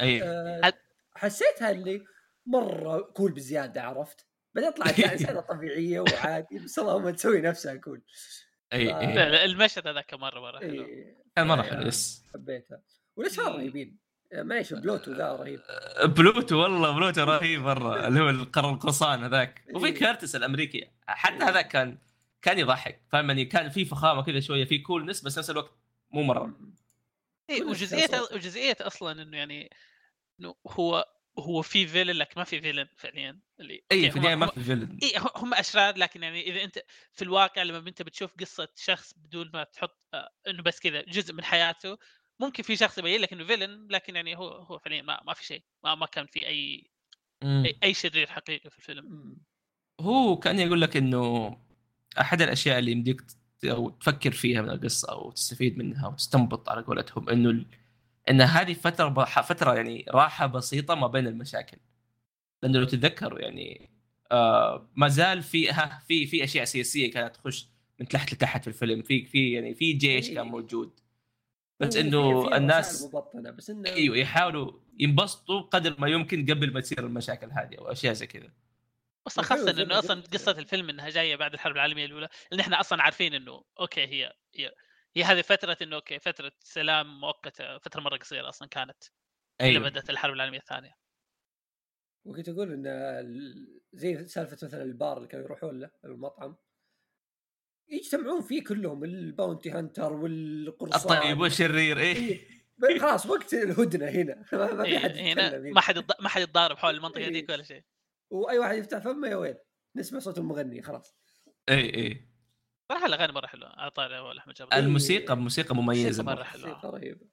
اي 0.00 0.22
آه، 0.22 0.60
هد- 0.64 0.74
حسيتها 1.14 1.70
اللي 1.70 2.04
مرة 2.46 3.00
cool 3.00 3.32
بزيادة 3.32 3.82
عرفت؟ 3.82 4.26
بعدين 4.54 4.70
طلعت 4.70 5.00
انسانه 5.00 5.40
طبيعية 5.52 6.00
وعادي 6.00 6.58
بس 6.58 6.78
اللهم 6.78 7.10
تسوي 7.10 7.40
نفسها 7.40 7.74
cool 7.74 8.02
اي 8.72 8.92
آه. 8.92 9.00
اي 9.00 9.06
لا، 9.14 9.28
لا، 9.28 9.44
المشهد 9.44 9.86
هذاك 9.86 10.14
مرة 10.14 10.40
مرة 10.40 10.58
حلو. 10.58 10.84
إيه، 10.84 11.22
كان 11.36 11.46
مرة 11.46 11.60
آه، 11.60 11.62
حلو 11.62 11.86
yes. 11.86 12.24
حبيتها. 12.34 12.82
والأشرار 13.16 13.56
رهيبين 13.56 13.98
آه، 14.02 14.07
معليش 14.32 14.72
بلوتو 14.72 15.12
ذا 15.12 15.32
رهيب. 15.32 15.60
بلوتو 16.16 16.62
والله 16.62 16.90
بلوتو 16.90 17.24
رهيب 17.24 17.60
مرة. 17.60 17.96
اللي 18.08 18.20
هو 18.20 18.30
القرن 18.30 18.74
القرصان 18.74 19.24
هذاك. 19.24 19.64
وفي 19.74 19.86
إيه. 19.86 19.94
كيرتس 19.94 20.36
الامريكي 20.36 20.90
حتى 21.06 21.44
هذاك 21.44 21.68
كان 21.68 21.98
كان 22.42 22.58
يضحك. 22.58 23.02
فاهم 23.12 23.28
يعني 23.28 23.44
كان 23.44 23.68
في 23.68 23.84
فخامة 23.84 24.22
كذا 24.22 24.40
شوية 24.40 24.64
في 24.64 24.78
coolness 24.78 25.22
بس 25.22 25.38
نفس 25.38 25.50
الوقت 25.50 25.72
مو 26.10 26.22
مرة. 26.22 26.56
اي 27.50 27.62
وجزئيه. 27.62 28.20
وجزئيه 28.32 28.76
أصلا 28.80 29.22
إنه 29.22 29.36
يعني 29.36 29.70
إنه 30.40 30.54
هو 30.66 31.06
هو 31.38 31.62
في 31.62 31.86
villain 31.86 32.10
لكن 32.10 32.32
ما 32.36 32.44
في 32.44 32.60
villain 32.60 32.88
فعليا 32.96 33.40
اللي 33.60 33.84
اي 33.92 33.98
okay، 33.98 34.10
في 34.10 34.16
النهاية 34.16 34.34
ما 34.34 34.46
في 34.46 34.60
villain 34.60 34.98
اي 35.02 35.12
هم 35.36 35.54
أشرار 35.54 35.98
لكن 35.98 36.22
يعني 36.22 36.46
إذا 36.50 36.64
أنت 36.64 36.78
في 37.12 37.22
الواقع 37.22 37.62
لما 37.62 37.88
أنت 37.88 38.02
بتشوف 38.02 38.34
قصة 38.40 38.68
شخص 38.76 39.14
بدون 39.16 39.50
ما 39.54 39.64
تحط 39.64 39.98
آه، 40.14 40.30
إنه 40.48 40.62
بس 40.62 40.80
كذا 40.80 41.02
جزء 41.02 41.34
من 41.34 41.44
حياته 41.44 41.98
ممكن 42.40 42.62
في 42.62 42.76
شخص 42.76 42.98
يبين 42.98 43.20
لك 43.20 43.32
إنه 43.32 43.44
فيلن 43.44 43.88
لكن 43.90 44.16
يعني 44.16 44.36
هو 44.36 44.48
هو 44.48 44.78
فعليا 44.78 45.02
ما, 45.02 45.20
ما 45.26 45.34
في 45.34 45.44
شيء 45.44 45.62
ما, 45.84 45.94
ما 45.94 46.06
كان 46.06 46.26
في 46.26 46.46
أي 46.46 46.90
مم. 47.44 47.64
أي, 47.82 47.94
شرير 47.94 48.26
حقيقي 48.26 48.70
في 48.70 48.78
الفيلم 48.78 49.04
مم. 49.04 49.36
هو 50.00 50.36
كان 50.36 50.58
يقول 50.58 50.80
لك 50.80 50.96
إنه 50.96 51.56
أحد 52.20 52.42
الأشياء 52.42 52.78
اللي 52.78 52.92
يمديك 52.92 53.22
أو 53.64 53.90
تفكر 53.90 54.30
فيها 54.30 54.62
من 54.62 54.70
القصة 54.70 55.12
أو 55.12 55.30
تستفيد 55.30 55.78
منها 55.78 56.08
وتستنبط 56.08 56.68
على 56.68 56.82
قولتهم 56.82 57.28
إنه 57.28 57.50
ال... 57.50 57.66
إن 58.30 58.40
هذه 58.40 58.72
فترة. 58.72 59.24
فترة 59.24 59.74
يعني 59.74 60.04
راحة 60.08 60.46
بسيطة 60.46 60.94
ما 60.94 61.06
بين 61.06 61.26
المشاكل 61.26 61.76
لأنه 62.62 62.78
لو 62.78 62.84
تتذكروا 62.84 63.38
يعني 63.38 63.90
آه 64.32 64.88
ما 64.96 65.08
زال 65.08 65.42
في 65.42 65.70
ها 65.70 66.02
في 66.08 66.26
في 66.26 66.44
أشياء 66.44 66.64
سياسية 66.64 67.10
كانت 67.10 67.36
تخش 67.36 67.68
من 68.00 68.08
تحت 68.08 68.32
لتحت 68.32 68.62
في 68.62 68.68
الفيلم 68.68 69.02
في 69.02 69.26
في 69.26 69.52
يعني 69.52 69.74
في 69.74 69.92
جيش 69.92 70.28
كان 70.28 70.38
إيه. 70.38 70.42
موجود 70.50 71.00
بس 71.80 71.96
إنه 71.96 72.56
الناس 72.56 73.02
مبطنة 73.04 73.50
بس 73.50 73.70
إنه 73.70 73.90
إيوه 73.90 74.16
يحاولوا 74.16 74.72
ينبسطوا 74.98 75.60
قدر 75.60 75.96
ما 76.00 76.08
يمكن 76.08 76.46
قبل 76.46 76.72
ما 76.72 76.80
تصير 76.80 76.98
المشاكل 76.98 77.50
هذه 77.50 77.78
أو 77.78 77.92
أشياء 77.92 78.12
زي 78.12 78.26
كذا. 78.26 78.52
خاصة 79.28 79.72
زي 79.72 79.82
إنه 79.82 79.98
أصلا. 79.98 80.22
قصة 80.32 80.58
الفيلم 80.58 80.90
إنها 80.90 81.08
جاية 81.08 81.36
بعد 81.36 81.52
الحرب 81.54 81.74
العالمية 81.74 82.04
الأولى 82.04 82.28
لأن 82.50 82.60
إحنا 82.60 82.80
أصلا 82.80 83.02
عارفين 83.02 83.34
إنه 83.34 83.64
okay 83.80 84.00
هي 84.06 84.32
هي 84.54 84.72
هي 85.16 85.24
هذه 85.24 85.40
فترة 85.42 85.76
إنه 85.82 85.96
okay 85.96 86.18
فترة 86.18 86.52
سلام 86.60 87.20
مؤقتة 87.20 87.78
فترة 87.78 88.00
مرة 88.00 88.16
قصيرة 88.16 88.48
أصلا 88.48 88.68
كانت 88.68 89.04
إلى 89.60 89.68
أيوه. 89.68 89.88
بدأت 89.88 90.10
الحرب 90.10 90.34
العالمية 90.34 90.58
الثانية. 90.58 90.96
وكنت 92.24 92.48
أقول 92.48 92.72
إن 92.72 92.86
ال- 92.86 93.80
زي 93.92 94.26
سالفة 94.26 94.56
مثلا 94.66 94.82
البار 94.82 95.16
اللي 95.16 95.28
كانوا 95.28 95.44
يروحون 95.44 95.80
له 95.80 95.90
المطعم. 96.04 96.56
يجتمعون 97.90 98.42
فيه 98.42 98.64
كلهم 98.64 99.04
ال 99.04 99.13
bounty 99.13 99.70
hunter 99.70 100.12
والقرصان. 100.12 101.16
الطيب 101.16 101.40
والشرير 101.40 101.98
إيه. 101.98 102.16
إيه. 102.88 102.98
خلاص 102.98 103.26
وقت 103.26 103.54
الهدنة 103.54 104.06
هنا. 104.08 104.44
ما 104.52 104.84
في 104.84 104.90
إيه، 104.90 104.98
حد 104.98 105.16
هنا 105.16 105.58
ما 105.58 105.80
حد 105.80 106.04
ما 106.20 106.28
حد 106.28 106.42
يتضارب 106.42 106.76
حول 106.78 106.94
المنطقة 106.94 107.18
إيه. 107.18 107.32
ذيك 107.32 107.48
ولا 107.50 107.62
شيء. 107.62 107.82
وأي 108.30 108.58
واحد 108.58 108.76
يفتح 108.76 108.98
فمه 108.98 109.28
يا 109.28 109.36
ويل. 109.36 109.56
نسمع 109.96 110.18
صوت 110.18 110.38
المغني 110.38 110.82
خلاص. 110.82 111.16
اي 111.68 111.94
اي 111.94 112.28
صراحة 112.92 113.06
الأغاني 113.06 113.32
مرة 113.32 113.46
حلوة 113.46 113.68
على 113.68 113.90
طاري 113.90 114.38
أحمد 114.38 114.54
جابر 114.54 114.72
إيه. 114.72 114.78
الموسيقى 114.78 115.36
موسيقى 115.36 115.74
مميزة. 115.76 116.44
حلوة. 116.44 116.66
موسيقى 116.68 116.90
رهيبة. 116.92 117.26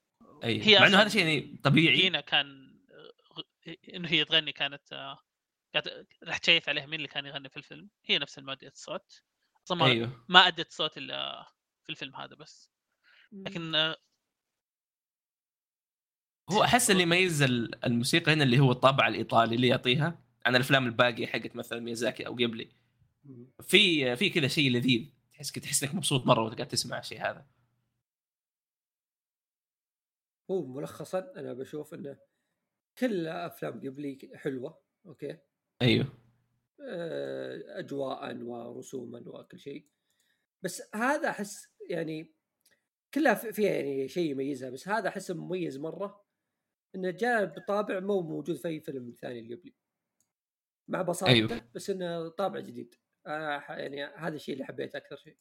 اي 0.43 0.79
مع 0.79 0.87
إنه 0.87 1.01
هذا 1.01 1.09
شيء 1.09 1.21
يعني 1.21 1.59
طبيعي. 1.63 1.95
جينا 1.95 2.21
كان 2.21 2.75
غ- 3.37 3.73
إنه 3.93 4.09
هي 4.09 4.25
تغني 4.25 4.51
كانت 4.51 4.93
آه، 4.93 5.19
قاعد 5.73 6.05
راح 6.23 6.37
تشيك 6.37 6.69
عليها 6.69 6.85
مين 6.85 6.93
اللي 6.93 7.07
كان 7.07 7.25
يغني 7.25 7.49
في 7.49 7.57
الفيلم. 7.57 7.89
هي 8.05 8.17
نفس 8.19 8.37
المؤدية 8.37 8.67
الصوت 8.67 9.21
أصلا 9.65 9.77
ما, 9.77 9.85
أيوه. 9.85 10.25
ما 10.29 10.39
ادت 10.47 10.71
صوت 10.71 10.97
الا 10.97 11.43
في 11.83 11.89
الفيلم 11.89 12.15
هذا 12.15 12.35
بس. 12.35 12.71
لكن 13.31 13.75
آه، 13.75 13.97
هو 16.49 16.63
أحس 16.63 16.91
اللي 16.91 17.03
يميز 17.03 17.41
ال- 17.41 17.85
الموسيقى 17.85 18.33
هنا 18.33 18.43
اللي 18.43 18.59
هو 18.59 18.71
الطابع 18.71 19.07
الإيطالي 19.07 19.55
اللي 19.55 19.67
يعطيها. 19.67 20.23
عن 20.45 20.55
الأفلام 20.55 20.85
الباقية 20.85 21.27
حقت 21.27 21.55
مثلا 21.55 21.79
ميازاكي 21.79 22.27
أو 22.27 22.33
قبلي. 22.33 22.71
مم. 23.23 23.47
في 23.61 24.15
في 24.15 24.29
كذا 24.29 24.47
شيء 24.47 24.71
لذيذ. 24.71 25.09
تحس 25.33 25.51
تحس 25.51 25.83
إنك 25.83 25.95
مبسوط 25.95 26.25
مرة 26.25 26.41
وأنت 26.43 26.55
قاعد 26.55 26.67
تسمع 26.67 26.99
الشيء 26.99 27.21
هذا. 27.21 27.45
هو 30.51 30.65
ملخصا 30.65 31.19
أنا 31.35 31.53
بشوف 31.53 31.93
إنه 31.93 32.17
كل 32.97 33.27
أفلام 33.27 33.73
قبلي 33.73 34.31
حلوة 34.35 34.81
أوكي؟ 35.05 35.37
أيوه. 35.81 36.24
اجواء 36.79 38.37
ورسوما 38.37 39.19
وكل 39.27 39.59
شيء. 39.59 39.87
بس 40.63 40.95
هذا 40.95 41.29
أحس 41.29 41.67
يعني 41.89 42.35
كلها 43.13 43.33
في- 43.33 43.53
فيها 43.53 43.71
يعني 43.71 44.07
شيء 44.07 44.31
يميزها 44.31 44.69
بس 44.69 44.87
هذا 44.87 45.07
احسه 45.09 45.33
مميز 45.33 45.77
مرة 45.77 46.25
إنه 46.95 47.11
جاء 47.11 47.45
بطابع 47.45 47.99
مو 47.99 48.21
موجود 48.21 48.55
في 48.57 48.67
أي 48.67 48.79
فيلم 48.79 49.11
ثاني 49.21 49.39
اللي 49.39 49.55
قبلي. 49.55 49.73
مع 50.87 51.01
بساطته 51.01 51.33
أيوه. 51.33 51.69
بس 51.75 51.89
إنه 51.89 52.29
طابع 52.29 52.59
جديد. 52.59 52.95
ح- 53.27 53.71
يعني 53.71 54.03
هذا 54.05 54.35
الشيء 54.35 54.53
اللي 54.53 54.65
حبيته 54.65 54.97
أكثر 54.97 55.15
شيء. 55.15 55.37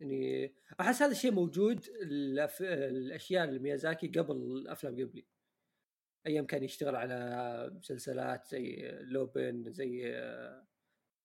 يعني 0.00 0.54
أحس 0.80 1.02
هذا 1.02 1.12
الشيء 1.12 1.32
موجود 1.32 1.86
الأف... 2.02 2.62
الأشياء 2.62 3.44
الميازاكي 3.44 4.08
قبل 4.08 4.36
الأفلام 4.36 4.92
قبلي. 4.94 5.26
أيام 6.26 6.46
كان 6.46 6.64
يشتغل 6.64 6.96
على 6.96 7.70
مسلسلات 7.78 8.46
زي 8.46 8.92
لوبن 9.00 9.72
زي 9.72 10.12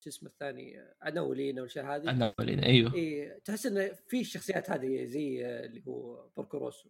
شو 0.03 0.09
اسمه 0.09 0.29
الثاني؟ 0.29 0.79
أناولين 1.07 1.59
والاشياء 1.59 1.85
هذه. 1.85 2.09
أنا 2.09 2.33
أولين. 2.39 2.59
أيوه. 2.59 2.93
اي 2.93 3.39
تحس 3.45 3.65
انه 3.65 3.91
في 4.07 4.19
الشخصيات 4.19 4.69
هذه 4.69 5.05
زي 5.05 5.45
اللي 5.45 5.83
هو 5.87 6.29
Porco 6.37 6.63
Rosso 6.63 6.89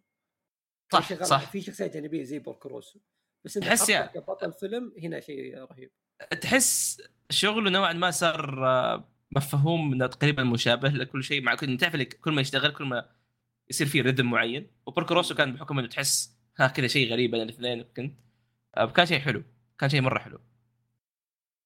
صح 0.92 1.24
صح. 1.24 1.50
في 1.50 1.60
شخصيات 1.60 1.94
جانبية 1.94 2.22
زي 2.22 2.38
Porco 2.38 2.69
Rosso 2.69 3.00
بس 3.44 3.56
إنه 3.56 3.66
تحس 3.66 3.90
حطه 3.90 4.06
كبطل 4.06 4.52
فيلم 4.52 4.94
هنا 5.02 5.20
شيء 5.20 5.58
رهيب. 5.58 5.90
تحس 6.40 7.02
شغله 7.30 7.70
نوعا 7.70 7.92
ما 7.92 8.10
صار 8.10 8.66
آه، 8.66 9.08
مفهوم 9.30 9.92
إنه 9.92 10.06
تقريبا 10.06 10.44
مشابه 10.44 10.88
لكل 10.88 11.24
شيء. 11.24 11.42
مع 11.42 11.54
كل 11.54 11.76
تعرف 11.76 11.96
كل 11.96 12.32
ما 12.32 12.40
يشتغل 12.40 12.72
كل 12.72 12.84
ما 12.84 13.10
يصير 13.70 13.86
فيه 13.86 14.02
rhythm 14.02 14.30
معين. 14.30 14.70
وبوركروسو 14.86 15.34
كان 15.34 15.54
بحكم 15.54 15.78
إنه 15.78 15.88
تحس 15.88 16.39
ها 16.60 16.66
كذا 16.68 16.86
شيء 16.86 17.12
غريب 17.12 17.30
بين 17.30 17.42
الاثنين 17.42 17.82
كنت. 17.82 18.14
آه، 18.76 18.86
كان 18.86 19.06
شيء 19.06 19.18
حلو. 19.20 19.44
كان 19.78 19.90
شيء 19.90 20.00
مرة 20.00 20.18
حلو. 20.18 20.40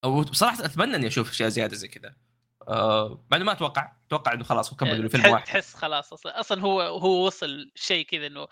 وبصراحه 0.04 0.64
أتمنى 0.64 0.96
إني 0.96 1.06
أشوف 1.06 1.30
أشياء 1.30 1.48
زيادة 1.48 1.76
زي 1.76 1.88
كذا. 1.88 2.16
آه 2.68 3.24
إنه 3.32 3.44
ما 3.44 3.52
أتوقع 3.52 3.92
أتوقع 4.06 4.32
إنه 4.32 4.44
خلاص 4.44 4.70
هو 4.70 4.76
كمل 4.76 5.02
له 5.02 5.08
فيلم 5.08 5.26
واحد. 5.32 5.44
تحس 5.44 5.74
خلاص 5.74 6.12
أصلا 6.12 6.40
أصلا 6.40 6.60
هو 6.62 6.80
هو 6.80 7.26
وصل 7.26 7.70
شيء 7.74 8.06
كذا 8.06 8.26
إنه 8.26 8.48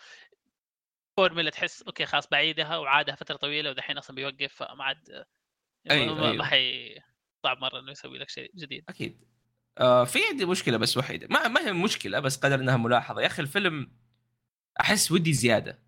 فورمولا 1.16 1.50
تحس 1.50 1.82
okay 1.82 2.06
خلاص 2.06 2.28
بعيدها 2.28 2.76
وعادها 2.76 3.14
فترة 3.14 3.36
طويلة 3.36 3.70
ودحين 3.70 3.98
أصلا 3.98 4.16
بيوقف 4.16 4.54
فما 4.54 4.84
عاد 4.84 5.24
أيوه، 5.90 6.14
ما- 6.14 6.20
ما 6.20 6.30
أيوه. 6.30 6.44
حي 6.44 6.94
صعب 7.42 7.58
مرة 7.58 7.78
إنه 7.80 7.90
يسوي 7.90 8.18
لك 8.18 8.28
شيء 8.28 8.50
جديد. 8.56 8.84
أكيد. 8.88 9.24
آه 9.78 10.04
في 10.04 10.18
عندي 10.30 10.44
مشكلة 10.44 10.76
بس 10.76 10.96
وحيدة. 10.96 11.26
ما 11.30 11.48
ما 11.48 11.60
هي 11.66 11.72
مشكلة 11.72 12.20
بس 12.20 12.36
قدر 12.36 12.54
إنها 12.60 12.76
ملاحظة. 12.76 13.20
يا 13.20 13.26
أخي 13.26 13.42
الفيلم 13.42 13.92
أحس 14.80 15.12
ودي 15.12 15.32
زيادة. 15.32 15.78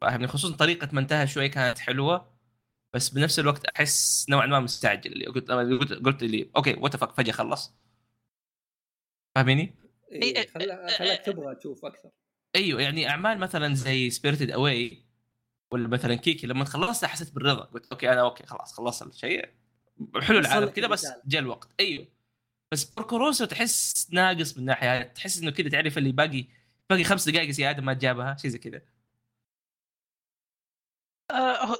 فاهمني؟ 0.00 0.26
خصوصا 0.26 0.56
طريقة 0.56 0.88
ما 0.92 1.00
انتهى 1.00 1.26
شوي 1.26 1.48
كانت 1.48 1.78
حلوة 1.78 2.32
بس 2.94 3.08
بنفس 3.08 3.38
الوقت 3.38 3.64
أحس 3.64 4.26
نوعا 4.30 4.46
ما 4.46 4.60
مستعجل. 4.60 5.12
اللي 5.12 5.26
قلت 5.26 5.50
لما 5.50 5.78
قلت 5.78 5.92
قلت 5.92 6.22
لي 6.22 6.50
okay 6.56 6.74
what 6.74 6.96
فجأة 6.96 7.32
خلص. 7.32 7.74
فاهميني؟ 9.34 9.74
إيه 10.12 10.36
إيه، 10.36 10.46
خلا- 10.46 10.88
إيه، 10.88 10.96
خلاك 10.96 11.18
إيه. 11.28 11.32
تبغى 11.32 11.54
تشوف 11.54 11.84
أكثر. 11.84 12.10
أيوه 12.56 12.82
يعني 12.82 13.08
أعمال 13.08 13.38
مثلا 13.38 13.74
زي 13.74 14.10
Spirited 14.10 14.50
Away 14.50 15.02
ولا 15.72 15.88
مثلا 15.88 16.14
كيكي 16.14 16.46
لما 16.46 16.64
خلصتها 16.64 17.06
حسيت 17.06 17.34
بالرضا. 17.34 17.64
قلت 17.64 17.86
okay 17.92 18.12
أنا 18.12 18.20
okay 18.20 18.46
خلاص 18.46 18.72
خلصت 18.72 19.06
الشيء. 19.06 19.48
حلو 20.20 20.38
العالم 20.38 20.68
كذا 20.68 20.86
بس. 20.86 21.06
جاء 21.26 21.40
الوقت. 21.42 21.68
أيوه. 21.80 22.06
بس 22.72 22.84
بوركوروسو 22.84 23.44
تحس 23.44 24.08
ناقص 24.12 24.58
من 24.58 24.64
ناحية 24.64 24.86
يعني 24.86 25.04
تحس 25.04 25.38
إنه 25.42 25.50
كذا 25.50 25.68
تعرف 25.68 25.98
اللي 25.98 26.12
باقي 26.12 26.44
باقي 26.90 27.04
خمس 27.04 27.28
دقائق 27.28 27.50
زيادة 27.50 27.82
ما 27.82 27.92
جابها 27.92 28.36
شيء 28.36 28.50
زي 28.50 28.58
كذا 28.58 28.82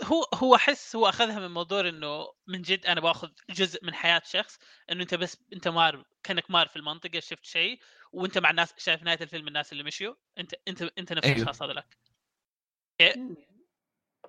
هو 0.05 0.25
هو 0.35 0.55
أحس 0.55 0.97
هو 0.97 1.09
أخذها 1.09 1.39
من 1.39 1.55
منظور 1.55 1.89
إنه 1.89 2.33
من 2.47 2.63
جد 2.63 2.87
أنا 2.87 3.01
بأخذ 3.01 3.29
جزء 3.51 3.85
من 3.85 3.95
حياة 3.95 4.23
شخص 4.25 4.59
إنه 4.91 5.03
أنت 5.03 5.15
بس 5.15 5.37
أنت 5.53 5.69
مار 5.69 6.05
كأنك 6.23 6.51
مار 6.51 6.69
في 6.69 6.77
المنطقة 6.77 7.21
شفت 7.21 7.45
شيء 7.45 7.79
وأنت 8.13 8.39
مع 8.39 8.51
الناس 8.51 8.75
شايف 8.77 9.03
نهاية 9.03 9.19
الفيلم 9.21 9.49
الناس 9.49 9.73
اللي 9.73 9.83
مشيوا 9.83 10.15
أنت 10.39 10.55
أنت 10.69 10.83
أنت 10.83 11.13
نفس 11.13 11.25
أيوه. 11.25 11.37
الاشخاص 11.37 11.63
هذولك 11.63 11.99
مم. 13.17 13.37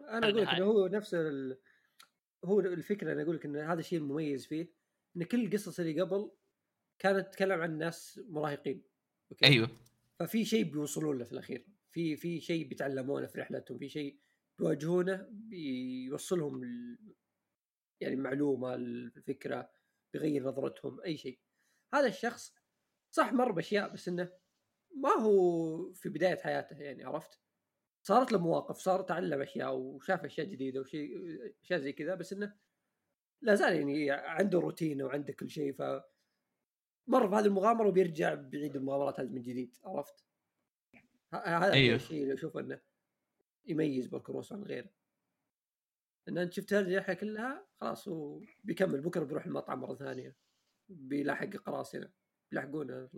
أنا 0.01 0.29
أقول 0.29 0.41
لك 0.41 0.47
إنه 0.47 0.65
هو 0.65 0.87
نفس 0.87 1.13
ال... 1.13 1.59
هو 2.45 2.59
الفكرة 2.59 3.13
أنا 3.13 3.23
أقول 3.23 3.35
لك 3.35 3.45
إن 3.45 3.55
هذا 3.55 3.79
الشيء 3.79 3.99
المميز 3.99 4.45
فيه 4.47 4.73
إن 5.17 5.23
كل 5.23 5.45
القصص 5.45 5.79
اللي 5.79 6.01
قبل 6.01 6.31
كانت 6.99 7.27
تتكلم 7.27 7.61
عن 7.61 7.77
ناس 7.77 8.19
مراهقين 8.29 8.83
أوكي؟ 9.31 9.45
أيوه. 9.45 9.69
ففي 10.19 10.45
شيء 10.45 10.63
بيوصلون 10.63 11.17
له 11.17 11.25
في 11.25 11.31
الأخير 11.31 11.67
في 11.91 12.15
في 12.15 12.39
شيء 12.39 12.67
بيتعلمونه 12.67 13.27
في 13.27 13.39
رحلتهم 13.39 13.77
في 13.77 13.89
شيء 13.89 14.19
بيواجهونه 14.59 15.27
بيوصلهم 15.31 16.63
ال... 16.63 16.97
يعني 18.01 18.15
معلومة 18.15 18.75
الفكرة 18.75 19.71
بيغير 20.13 20.43
نظرتهم 20.43 21.01
أي 21.01 21.17
شيء 21.17 21.39
هذا 21.93 22.07
الشخص 22.07 22.55
صح 23.11 23.33
مر 23.33 23.51
بأشياء 23.51 23.93
بس 23.93 24.07
إنه 24.07 24.31
ما 24.95 25.09
هو 25.09 25.93
في 25.93 26.09
بداية 26.09 26.37
حياته 26.37 26.75
يعني 26.75 27.03
عرفت 27.03 27.39
صارت 28.03 28.31
له 28.31 28.39
مواقف 28.39 28.77
صار 28.77 29.01
تعلم 29.01 29.41
أشياء 29.41 29.75
وشاف 29.75 30.25
أشياء 30.25 30.47
جديدة 30.47 30.81
وشيء 30.81 31.17
أشياء 31.61 31.79
زي 31.79 31.93
كذا 31.93 32.15
بس 32.15 32.33
إنه 32.33 32.55
لا 33.41 33.55
زال 33.55 33.73
يعني 33.73 34.11
عنده 34.11 34.59
روتين 34.59 35.01
وعنده 35.01 35.33
كل 35.33 35.49
شيء 35.49 35.73
ف 35.73 35.81
مر 37.07 37.25
بهذه 37.25 37.45
المغامرة 37.45 37.87
وبيرجع 37.87 38.33
بيعيد 38.33 38.75
المغامرات 38.75 39.19
هذه 39.19 39.29
من 39.29 39.41
جديد 39.41 39.77
عرفت؟ 39.83 40.25
هذا 41.33 41.73
أيوه. 41.73 41.95
الشيء 41.95 42.23
اللي 42.23 42.33
أشوف 42.33 42.57
إنه 42.57 42.81
يميز 43.65 44.07
بوركروس 44.07 44.53
عن 44.53 44.63
غيره. 44.63 44.89
ان 46.27 46.37
أنت 46.37 46.53
شفت 46.53 46.73
هذه 46.73 46.93
الرحلة 46.93 47.15
كلها 47.15 47.67
خلاص 47.81 48.07
هو 48.07 48.41
بيكمل. 48.63 49.01
بكره 49.01 49.23
بيروح 49.23 49.45
المطعم 49.45 49.81
مرة 49.81 49.95
ثانية 49.95 50.35
بيلاحق 50.89 51.47
قراصنة 51.47 52.11
بيلاحقونه 52.51 53.09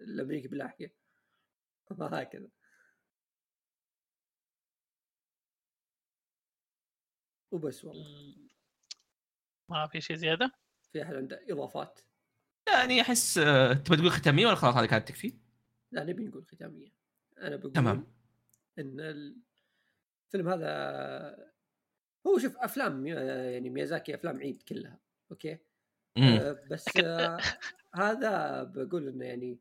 الأمريكي 0.00 0.48
بيلاحقه. 0.48 0.90
هكذا. 2.00 2.48
وبس 7.52 7.84
والله. 7.84 8.34
ما 9.70 9.86
في 9.86 10.00
شيء 10.00 10.16
زيادة؟ 10.16 10.52
في 10.92 11.02
أحد 11.02 11.14
عنده 11.14 11.44
إضافات؟ 11.50 12.00
يعني 12.68 13.00
أحس 13.00 13.38
آه، 13.38 13.72
تبغى 13.72 13.96
تقول 13.96 14.10
ختامية 14.10 14.46
ولا 14.46 14.54
خلاص 14.54 14.74
هذه 14.74 14.86
كانت 14.86 15.08
تكفي؟ 15.08 15.38
لا 15.92 16.04
نبي 16.04 16.24
نقول 16.24 16.44
ختامية. 16.46 16.92
أنا 17.38 17.56
بقول 17.56 17.72
تمام. 17.72 18.06
إن 18.78 19.00
الفيلم 20.28 20.48
هذا 20.48 21.52
هو 22.26 22.38
شوف 22.38 22.56
أفلام 22.56 23.06
يعني 23.06 23.70
ميازاكي 23.70 24.14
أفلام 24.14 24.38
عيد 24.38 24.62
كلها 24.62 25.00
أوكي؟ 25.30 25.58
مم. 26.18 26.24
آه 26.24 26.64
بس 26.70 26.84
آه 26.96 27.38
هذا 27.94 28.62
بقول 28.62 29.08
إنه 29.08 29.24
يعني 29.24 29.58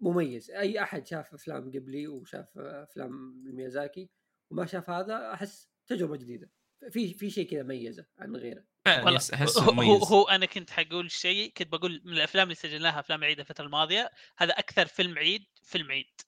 مميز. 0.00 0.50
أي 0.50 0.82
أحد 0.82 1.06
شاف 1.06 1.34
أفلام 1.34 1.70
قبلي 1.70 2.08
وشاف 2.08 2.58
أفلام 2.58 3.42
ميازاكي 3.44 4.10
وما 4.50 4.66
شاف 4.66 4.90
هذا 4.90 5.32
أحس 5.32 5.68
تجربة 5.86 6.16
جديدة. 6.16 6.50
في 6.90 7.14
في 7.14 7.30
شيء 7.30 7.50
كذا 7.50 7.62
ميزه 7.62 8.06
عن 8.18 8.36
غيره. 8.36 8.64
والله 8.86 9.16
أحسه 9.16 9.62
هو, 9.62 9.96
هو 9.96 10.24
أنا 10.28 10.46
كنت 10.46 10.70
حقول 10.70 11.10
شيء 11.10 11.52
كنت 11.56 11.68
بقول 11.68 12.02
من 12.04 12.12
الأفلام 12.12 12.44
اللي 12.44 12.54
سجلناها 12.54 13.00
أفلام 13.00 13.24
عيد 13.24 13.40
الفترة 13.40 13.64
الماضية 13.64 14.10
هذا 14.38 14.52
أكثر 14.52 14.86
فيلم 14.86 15.18
عيد 15.18 15.44
فيلم 15.62 15.90
عيد. 15.92 16.20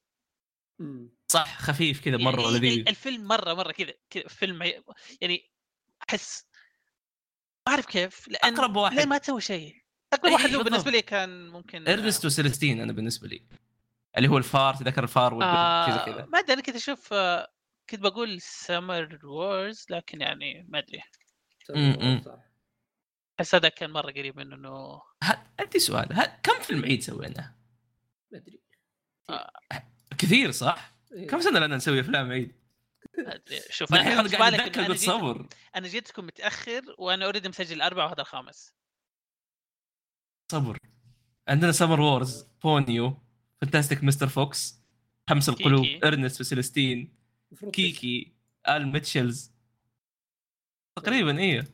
امم 0.81 1.18
صح 1.33 1.59
خفيف 1.59 2.05
كذا 2.05 2.17
مرة 2.17 2.41
يعني 2.43 2.59
لذيذ 2.59 2.89
الفيلم 2.89 3.25
مرة 3.29 3.55
مرة 3.55 3.73
كذا 3.73 3.93
كذا 4.11 4.29
فيلم 4.29 4.63
يعني 5.21 5.51
أحس 6.11 6.47
ما 7.67 7.73
أعرف 7.73 7.87
كيف 7.87 8.29
لأن 8.29 8.55
أقرب 8.55 8.77
واحد. 8.77 9.01
ما 9.01 9.19
تسوي 9.19 9.41
شيء؟ 9.41 9.77
أقرب 10.13 10.27
إيه، 10.27 10.33
واحد 10.33 10.51
له. 10.51 10.63
بالنسبة 10.63 10.91
لي 10.91 11.03
كان 11.03 11.49
ممكن 11.49 11.89
Ernest 11.89 12.25
و 12.25 12.30
Celestine 12.30 12.81
أنا 12.81 12.93
بالنسبة 12.93 13.29
لي. 13.29 13.47
اللي 14.17 14.29
هو 14.29 14.39
الفار 14.39 14.75
تذكر 14.75 15.03
الفار 15.03 15.39
زي 15.41 15.45
آه 15.47 16.05
كذا. 16.07 16.27
ما 16.27 16.39
أدري 16.39 16.53
أنا 16.53 16.63
كنت 16.63 16.77
أشوف 16.77 17.13
آه، 17.13 17.49
كنت 17.91 18.01
بقول 18.01 18.41
Summer 18.41 19.19
Wars 19.25 19.87
لكن 19.91 20.21
يعني 20.21 20.67
ما 20.69 20.79
أدري. 20.79 21.03
أحس 23.41 23.55
هذا 23.55 23.69
كان 23.69 23.91
مرة 23.91 24.11
قريب 24.11 24.37
منه 24.37 24.57
إنه 24.57 25.03
عندي 25.61 25.79
سؤال 25.79 26.13
ه- 26.13 26.41
كم 26.43 26.61
فيلم 26.63 26.85
عيد 26.85 27.03
سوينا؟ 27.03 27.55
ما 28.33 28.39
أدري. 28.39 28.61
كثير 30.19 30.51
صح؟ 30.51 30.98
إيه. 31.13 31.27
كم 31.27 31.41
سنة 31.41 31.59
لنا 31.59 31.77
نسوي 31.77 32.01
أفلام 32.01 32.31
عيد؟ 32.31 32.53
شوف 33.71 33.95
أنا 33.95 34.03
قاعد 34.03 34.25
بالك 34.25 34.61
اتذكر 34.61 34.85
قلت 34.85 34.99
صبر 34.99 35.49
أنا 35.77 35.89
جيتكم 35.89 36.27
متأخر 36.27 36.95
وأنا 36.99 37.25
already 37.25 37.49
مسجل 37.49 37.77
الاربعه 37.77 38.07
وهذا 38.07 38.21
الخامس. 38.21 38.75
صبر. 40.53 40.79
عندنا 41.49 41.73
Summer 41.73 42.01
Wars 42.01 42.47
Ponyo 42.63 43.17
Fantastic 43.61 44.05
Mr. 44.05 44.29
Fox 44.29 44.79
همس 45.31 45.49
القلوب. 45.49 45.87
Ernest 46.05 46.41
و 46.41 46.49
Celestine 46.49 47.19
Kiki 47.73 48.33
ال 48.69 48.93
Mitchells 48.93 49.53
تقريبا 50.97 51.39
إيه. 51.39 51.65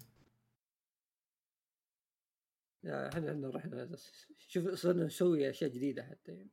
يا 2.85 3.09
إحنا 3.09 3.31
عندنا 3.31 3.51
رحنا 3.51 3.97
شوف 4.49 4.69
صرنا 4.69 5.05
نسوي 5.05 5.51
أشياء 5.51 5.71
جديدة 5.71 6.03
حتى 6.03 6.33
يعني. 6.33 6.51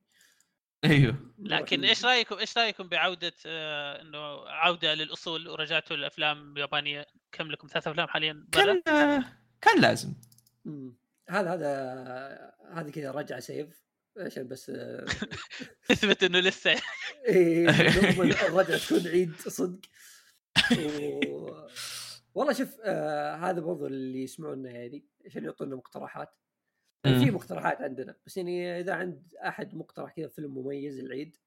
أيوه. 0.83 1.33
لكن 1.39 1.83
إيش 1.83 2.05
رأيكم 2.05 2.37
إيش 2.37 2.57
رأيكم 2.57 2.87
بعودة 2.87 3.33
آه 3.45 4.01
إنه 4.01 4.17
عودة 4.49 4.93
للأصول 4.93 5.47
ورجعتوا 5.47 5.95
للأفلام 5.95 6.53
اليابانية؟ 6.53 7.07
كم 7.31 7.51
لكم؟ 7.51 7.67
ثلاث 7.67 7.87
أفلام 7.87 8.07
حاليا 8.07 8.45
كان 8.51 8.81
كان 9.61 9.81
لازم. 9.81 10.13
هذا 11.29 11.53
هذا 11.53 12.53
هذه 12.73 12.89
كذا 12.89 13.11
رجعه 13.11 13.39
سيف. 13.39 13.81
عشان 14.17 14.47
بس 14.47 14.69
آه، 14.69 15.05
تثبت 15.87 16.23
إنه 16.23 16.39
لسه. 16.39 16.81
إيه، 17.25 17.69
الرجعه 18.47 18.77
تكون 18.77 19.07
عيد 19.07 19.35
صدق. 19.35 19.79
و... 20.77 21.51
والله 22.33 22.53
شوف 22.53 22.77
آه 22.83 23.35
هذا 23.35 23.59
برضو 23.59 23.87
اللي 23.87 24.23
يسمعونا 24.23 24.69
يعني 24.69 25.05
عشان 25.25 25.43
يعطونا 25.43 25.75
مقترحات. 25.75 26.29
في 27.03 27.31
مقترحات 27.31 27.81
عندنا 27.81 28.15
بس 28.25 28.37
يعني 28.37 28.79
إذا 28.79 28.93
عند 28.93 29.33
أحد 29.35 29.75
مقترح 29.75 30.11
كذا 30.11 30.27
فيلم 30.27 30.57
مميز 30.57 30.99
العيد 30.99 31.37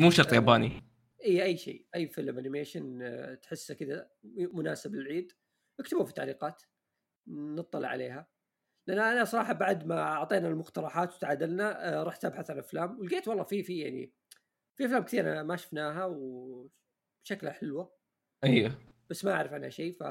مو 0.00 0.10
شرط 0.10 0.32
ياباني. 0.32 0.82
إي 1.24 1.44
أي 1.44 1.56
شيء 1.56 1.86
أي 1.94 2.06
فيلم 2.06 2.38
animation 2.38 3.02
آه، 3.02 3.34
تحسه 3.34 3.74
كذا 3.74 4.10
مناسب 4.52 4.94
للعيد 4.94 5.32
اكتبوه 5.80 6.04
في 6.04 6.10
التعليقات 6.10 6.62
نطلع 7.28 7.88
عليها. 7.88 8.28
لأن 8.86 8.98
أنا 8.98 9.24
صراحة 9.24 9.52
بعد 9.52 9.86
ما 9.86 10.02
أعطينا 10.02 10.48
المقترحات 10.48 11.14
وتعادلنا 11.14 11.98
آه، 12.00 12.02
رحت 12.02 12.24
أبحث 12.24 12.50
عن 12.50 12.58
أفلام 12.58 13.00
ولقيت 13.00 13.28
والله 13.28 13.44
في 13.44 13.62
في 13.62 13.78
يعني 13.78 14.12
في 14.76 14.86
أفلام 14.86 15.02
كثير 15.02 15.32
أنا 15.32 15.42
ما 15.42 15.56
شفناها 15.56 16.06
وشكلها 16.06 17.52
حلوة. 17.52 17.92
أيوه. 18.44 18.78
بس 19.10 19.24
ما 19.24 19.32
أعرف 19.32 19.52
عنها 19.52 19.68
شيء 19.68 19.92
ف 19.92 20.02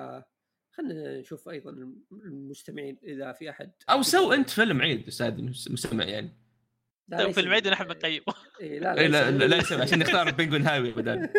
خلينا 0.71 1.19
نشوف 1.19 1.49
أيضا 1.49 1.71
المستمعين 2.11 2.97
إذا 3.03 3.31
في 3.33 3.49
أحد 3.49 3.71
أو 3.89 4.01
سو 4.01 4.33
أنت 4.33 4.49
فيلم 4.49 4.81
عيد 4.81 5.07
أستاذ 5.07 5.41
مستمع 5.43 6.03
يعني. 6.03 6.37
لا، 7.07 7.17
طيب 7.17 7.27
ليس- 7.27 7.35
في 7.35 7.41
المعيد 7.41 7.67
نحن 7.67 7.83
بنقيمه. 7.83 8.23
إيه 8.61 8.79
لا 8.79 8.99
إيه، 8.99 9.07
لا 9.07 9.31
لا, 9.31 9.37
لا 9.37 9.45
يسوي- 9.45 9.59
يسوي 9.59 9.81
عشان 9.81 9.99
نختار 9.99 10.31
بنجوين 10.37 10.67
هايوي 10.67 10.91
بدل. 10.91 11.29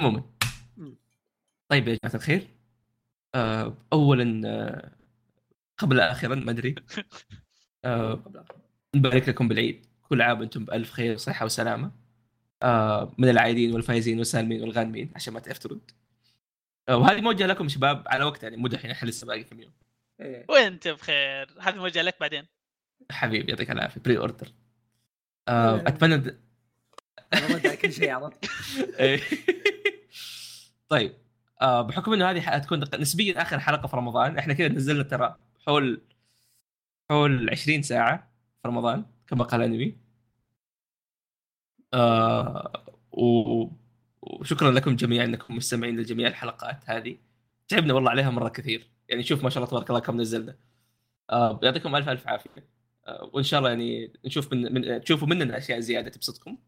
عموما. 0.00 0.24
طيب 1.68 1.88
يا 1.88 1.98
جماعة 2.02 2.14
الخير. 2.16 2.48
آه 3.34 3.76
اولا 3.92 4.42
آه 4.48 4.92
قبل 5.78 6.00
اخرا 6.00 6.34
ما 6.34 6.50
أدري. 6.50 6.74
آه 7.84 8.24
نبارك 8.96 9.28
لكم 9.28 9.48
بالعيد. 9.48 9.86
كل 10.02 10.22
عام 10.22 10.40
وأنتم 10.40 10.64
بألف 10.64 10.90
خير 10.90 11.14
وصحه 11.14 11.44
وسلامة. 11.44 11.92
آه 12.62 13.14
من 13.18 13.28
العايدين 13.28 13.74
والفايزين 13.74 14.18
والسالمين 14.18 14.60
والغانمين 14.62 15.12
عشان 15.14 15.34
ما 15.34 15.40
تعرف 15.40 15.58
ترد 15.58 15.90
وهذه 16.96 17.20
موجهة 17.20 17.46
لكم 17.46 17.68
شباب 17.68 18.02
على 18.06 18.24
وقت 18.24 18.42
يعني 18.42 18.56
مو 18.56 18.68
دحين 18.68 18.90
إحنا 18.90 19.08
لسه 19.08 19.26
باقي 19.26 19.44
كم 19.44 19.60
يوم 19.60 19.72
إيه. 20.20 20.46
وانت 20.48 20.88
بخير؟ 20.88 21.50
هذا 21.60 21.76
موجه 21.76 22.02
لك 22.02 22.20
بعدين. 22.20 22.46
حبيبي 23.10 23.50
يعطيك 23.50 23.70
العافية. 23.70 24.00
pre-order 24.00 24.48
آه 25.48 25.76
أتمنى 25.76 26.16
د... 26.16 26.40
كل 27.82 27.92
شيء 27.92 28.10
عرفت. 28.10 28.50
إيه. 29.00 29.20
طيب 30.88 31.14
آه 31.62 31.82
بحكم 31.82 32.12
إنه 32.12 32.30
هذه 32.30 32.40
حتكون 32.40 32.84
نسبيا 32.98 33.42
آخر 33.42 33.60
حلقة 33.60 33.86
في 33.86 33.96
رمضان 33.96 34.38
إحنا 34.38 34.54
كذا 34.54 34.68
نزلنا 34.68 35.02
ترى 35.02 35.36
حول 35.66 36.02
حول 37.10 37.50
20 37.50 37.82
ساعة 37.82 38.32
في 38.62 38.68
رمضان 38.68 39.04
كما 39.26 39.44
قال 39.44 39.62
انمي 39.62 39.96
آه 41.94 42.84
و... 43.12 43.81
وشكرا 44.22 44.70
لكم 44.70 44.96
جميعا 44.96 45.24
انكم 45.24 45.56
مستمعين 45.56 46.00
لجميع 46.00 46.28
الحلقات 46.28 46.90
هذه. 46.90 47.16
تعبنا 47.68 47.94
والله 47.94 48.10
عليها 48.10 48.30
مرة 48.30 48.48
كثير. 48.48 48.86
يعني 49.08 49.22
شوف 49.22 49.44
ما 49.44 49.50
شاء 49.50 49.58
الله 49.58 49.70
تبارك 49.70 49.90
الله 49.90 50.00
كم 50.00 50.20
نزلنا. 50.20 50.56
آه 51.30 51.60
يعطيكم 51.62 51.96
ألف 51.96 52.08
ألف 52.08 52.28
عافية. 52.28 52.50
آه 53.06 53.30
وإن 53.32 53.44
شاء 53.44 53.58
الله 53.58 53.70
يعني 53.70 54.12
نشوف 54.24 54.52
من, 54.52 54.74
من 54.74 55.00
تشوفوا 55.00 55.28
مننا 55.28 55.58
أشياء 55.58 55.80
زيادة 55.80 56.10
تبسطكم. 56.10 56.58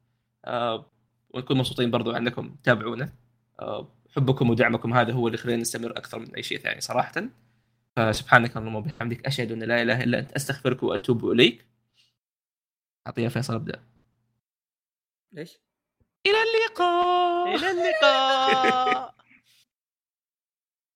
آه 0.44 0.90
ونكون 1.30 1.58
مبسوطين 1.58 1.90
برضو 1.90 2.12
عنكم 2.12 2.56
تابعونا. 2.64 3.12
آه، 3.60 3.88
حبكم 4.16 4.50
ودعمكم 4.50 4.94
هذا 4.94 5.12
هو 5.12 5.26
اللي 5.26 5.38
يخلينا 5.38 5.60
نستمر 5.60 5.90
أكثر 5.90 6.18
من 6.18 6.34
أي 6.34 6.42
شيء 6.42 6.58
ثاني 6.58 6.80
صراحة. 6.80 7.12
فسبحانك 7.96 8.56
اللهم 8.56 8.74
وبحمدك 8.74 9.26
أشهد 9.26 9.52
أن 9.52 9.62
لا 9.62 9.82
إله 9.82 10.04
إلا 10.04 10.18
أنت 10.18 10.32
أستغفرك 10.32 10.82
وأتوب 10.82 11.30
إليك. 11.30 11.64
أعطيها 13.06 13.28
فيصل 13.28 13.54
أبدأ. 13.54 13.82
ليش؟ 15.32 15.63
إلى 16.26 16.36
اللقاء. 16.42 17.54
إلى 17.54 17.70
اللقاء. 17.70 19.13